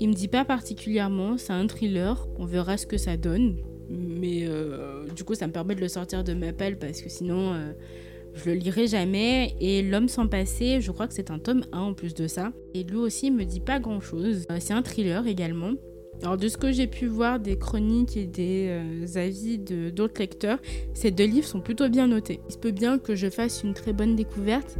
il 0.00 0.08
me 0.08 0.14
dit 0.14 0.28
pas 0.28 0.44
particulièrement, 0.44 1.38
c'est 1.38 1.52
un 1.52 1.66
thriller, 1.66 2.28
on 2.38 2.46
verra 2.46 2.76
ce 2.76 2.86
que 2.86 2.98
ça 2.98 3.16
donne. 3.16 3.56
Mais 3.90 4.44
euh, 4.44 5.06
du 5.16 5.24
coup, 5.24 5.34
ça 5.34 5.46
me 5.46 5.52
permet 5.52 5.74
de 5.74 5.80
le 5.80 5.88
sortir 5.88 6.22
de 6.22 6.34
ma 6.34 6.52
pelle 6.52 6.78
parce 6.78 7.00
que 7.00 7.08
sinon 7.08 7.54
je 8.34 8.50
le 8.50 8.56
lirai 8.56 8.86
jamais. 8.86 9.54
Et 9.60 9.82
L'homme 9.82 10.08
sans 10.08 10.26
passé, 10.26 10.80
je 10.80 10.90
crois 10.92 11.08
que 11.08 11.14
c'est 11.14 11.30
un 11.30 11.38
tome 11.38 11.64
1 11.72 11.78
en 11.80 11.94
plus 11.94 12.14
de 12.14 12.26
ça. 12.26 12.52
Et 12.74 12.84
lui 12.84 12.96
aussi, 12.96 13.30
me 13.30 13.44
dit 13.44 13.60
pas 13.60 13.80
grand 13.80 14.00
chose. 14.00 14.44
Euh, 14.50 14.58
c'est 14.60 14.74
un 14.74 14.82
thriller 14.82 15.26
également. 15.26 15.72
Alors 16.22 16.36
de 16.36 16.48
ce 16.48 16.56
que 16.56 16.72
j'ai 16.72 16.88
pu 16.88 17.06
voir 17.06 17.38
des 17.38 17.56
chroniques 17.56 18.16
et 18.16 18.26
des 18.26 18.66
euh, 18.68 19.06
avis 19.14 19.56
de 19.56 19.90
d'autres 19.90 20.18
lecteurs, 20.18 20.58
ces 20.92 21.12
deux 21.12 21.26
livres 21.26 21.46
sont 21.46 21.60
plutôt 21.60 21.88
bien 21.88 22.08
notés. 22.08 22.40
Il 22.48 22.52
se 22.52 22.58
peut 22.58 22.72
bien 22.72 22.98
que 22.98 23.14
je 23.14 23.30
fasse 23.30 23.62
une 23.62 23.72
très 23.72 23.92
bonne 23.92 24.16
découverte. 24.16 24.76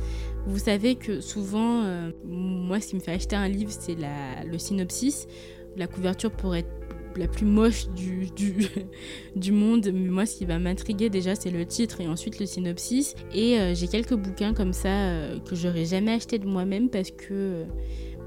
Vous 0.46 0.58
savez 0.58 0.96
que 0.96 1.20
souvent, 1.20 1.84
euh, 1.84 2.11
moi 2.24 2.80
ce 2.80 2.88
qui 2.88 2.96
me 2.96 3.00
fait 3.00 3.12
acheter 3.12 3.37
un 3.37 3.48
livre, 3.48 3.70
c'est 3.70 3.96
le 4.44 4.58
synopsis. 4.58 5.28
La 5.76 5.87
couverture 5.87 6.32
pourrait 6.32 6.61
être 6.61 6.77
la 7.18 7.28
plus 7.28 7.46
moche 7.46 7.87
du, 9.35 9.52
monde. 9.52 9.90
Mais 9.92 10.09
moi, 10.09 10.26
ce 10.26 10.37
qui 10.37 10.44
va 10.44 10.59
m'intriguer 10.59 11.11
déjà, 11.11 11.35
c'est 11.35 11.50
le 11.50 11.66
titre 11.66 12.00
et 12.00 12.09
ensuite 12.09 12.40
le 12.40 12.46
synopsis. 12.46 13.14
Et 13.35 13.59
euh, 13.59 13.74
j'ai 13.74 13.88
quelques 13.88 14.14
bouquins 14.14 14.54
comme 14.54 14.72
ça 14.72 14.88
euh, 14.88 15.38
que 15.40 15.54
j'aurais 15.57 15.85
jamais 15.85 16.12
acheté 16.12 16.38
de 16.38 16.46
moi-même 16.46 16.88
parce 16.88 17.11
que 17.11 17.26
euh, 17.31 17.64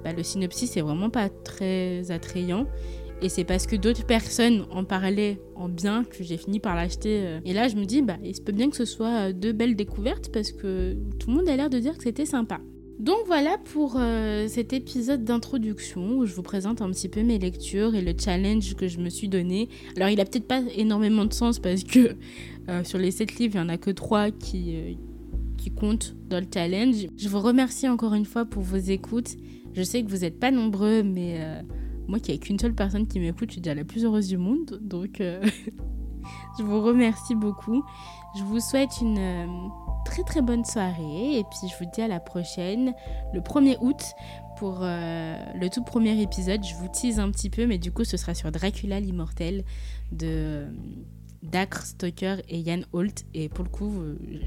bah, 0.04 0.14
le 0.14 0.24
synopsis 0.24 0.76
est 0.78 0.82
vraiment 0.82 1.10
pas 1.10 1.30
très 1.30 2.12
attrayant. 2.12 2.68
Et 3.24 3.30
c'est 3.30 3.44
parce 3.44 3.68
que 3.68 3.76
d'autres 3.76 4.06
personnes 4.06 4.66
en 4.72 4.84
parlaient 4.84 5.40
en 5.56 5.70
bien 5.70 6.04
que 6.04 6.24
j'ai 6.24 6.38
fini 6.38 6.60
par 6.60 6.76
l'acheter. 6.76 7.38
Et 7.46 7.54
là, 7.54 7.68
je 7.68 7.76
me 7.76 7.86
dis, 7.86 8.02
bah, 8.02 8.18
il 8.24 8.36
se 8.36 8.42
peut 8.42 8.52
bien 8.52 8.72
que 8.72 8.76
ce 8.76 8.86
soit 8.86 9.32
deux 9.32 9.52
belles 9.52 9.76
découvertes 9.76 10.32
parce 10.34 10.52
que 10.52 10.98
tout 11.20 11.30
le 11.30 11.36
monde 11.36 11.48
a 11.48 11.56
l'air 11.56 11.70
de 11.70 11.78
dire 11.78 11.96
que 11.98 12.04
c'était 12.04 12.26
sympa. 12.26 12.62
Donc 13.02 13.18
voilà 13.26 13.58
pour 13.58 13.96
euh, 13.98 14.48
cet 14.48 14.74
épisode 14.74 15.24
d'introduction 15.24 16.20
où 16.20 16.28
je 16.28 16.36
vous 16.36 16.44
présente 16.44 16.84
un 16.84 16.92
petit 16.92 17.10
peu 17.10 17.24
mes 17.24 17.40
lectures 17.40 17.96
et 17.96 18.02
le 18.04 18.14
challenge 18.16 18.76
que 18.76 18.88
je 18.88 19.00
me 19.00 19.10
suis 19.10 19.28
donné. 19.28 19.70
Alors 19.98 20.10
il 20.10 20.22
a 20.22 20.26
peut-être 20.26 20.48
pas 20.48 20.62
énormément 20.76 21.26
de 21.26 21.34
sens 21.34 21.58
parce 21.58 21.84
que 21.84 22.16
euh, 22.70 22.84
sur 22.84 23.00
les 23.00 23.10
7 23.10 23.40
livres, 23.40 23.56
il 23.56 23.62
n'y 23.62 23.66
en 23.66 23.70
a 23.70 23.78
que 23.78 23.90
3 23.90 24.30
qui, 24.30 24.76
euh, 24.76 24.94
qui 25.58 25.72
comptent 25.72 26.16
dans 26.30 26.40
le 26.40 26.46
challenge. 26.54 27.08
Je 27.18 27.28
vous 27.28 27.40
remercie 27.40 27.90
encore 27.90 28.14
une 28.14 28.26
fois 28.26 28.46
pour 28.46 28.62
vos 28.62 28.78
écoutes. 28.78 29.36
Je 29.74 29.82
sais 29.82 30.04
que 30.04 30.08
vous 30.08 30.20
n'êtes 30.20 30.40
pas 30.40 30.52
nombreux, 30.52 31.02
mais 31.02 31.40
moi 32.08 32.20
qui 32.20 32.32
n'ai 32.32 32.38
qu'une 32.38 32.60
seule 32.60 32.76
personne 32.76 33.08
qui 33.08 33.20
m'écoute, 33.20 33.50
je 33.50 33.54
suis 33.54 33.62
déjà 33.62 33.74
la 33.74 33.84
plus 33.84 34.06
heureuse 34.06 34.28
du 34.28 34.38
monde. 34.38 34.80
Donc 34.80 35.18
je 36.60 36.64
vous 36.64 36.82
remercie 36.84 37.34
beaucoup. 37.34 37.84
Je 38.38 38.44
vous 38.44 38.60
souhaite 38.60 38.92
une 39.02 39.18
très 40.06 40.24
très 40.24 40.42
bonne 40.42 40.66
soirée 40.66 41.38
et 41.38 41.44
puis 41.44 41.70
je 41.70 41.84
vous 41.84 41.90
dis 41.92 42.02
à 42.02 42.08
la 42.08 42.20
prochaine 42.20 42.94
le 43.34 43.42
1er 43.42 43.78
août 43.82 44.02
pour 44.58 44.80
euh, 44.82 45.36
le 45.56 45.70
tout 45.70 45.84
premier 45.84 46.20
épisode. 46.22 46.64
Je 46.64 46.76
vous 46.76 46.88
tease 46.88 47.20
un 47.20 47.32
petit 47.32 47.50
peu 47.50 47.66
mais 47.66 47.78
du 47.78 47.92
coup 47.92 48.04
ce 48.04 48.18
sera 48.18 48.34
sur 48.34 48.52
Dracula 48.52 49.00
l'immortel 49.00 49.64
de 50.12 50.66
Dacre 51.44 51.86
Stoker 51.86 52.42
et 52.50 52.60
Yann 52.60 52.86
Holt 52.94 53.26
et 53.34 53.50
pour 53.50 53.64
le 53.64 53.70
coup 53.70 53.92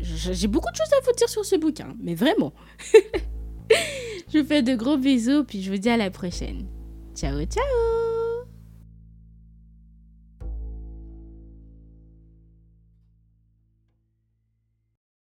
j'ai 0.03 0.49
beaucoup 0.49 0.71
de 0.71 0.77
choses 0.77 0.93
à 0.93 1.05
vous 1.05 1.13
dire 1.17 1.29
sur 1.29 1.45
ce 1.45 1.57
bouquin 1.57 1.95
mais 2.01 2.15
vraiment. 2.15 2.53
je 4.33 4.39
vous 4.39 4.47
fais 4.47 4.63
de 4.63 4.75
gros 4.75 4.97
bisous 4.97 5.45
puis 5.45 5.63
je 5.63 5.71
vous 5.71 5.79
dis 5.79 5.91
à 5.91 5.97
la 5.97 6.11
prochaine. 6.11 6.67
Ciao 7.15 7.45
ciao 7.45 8.04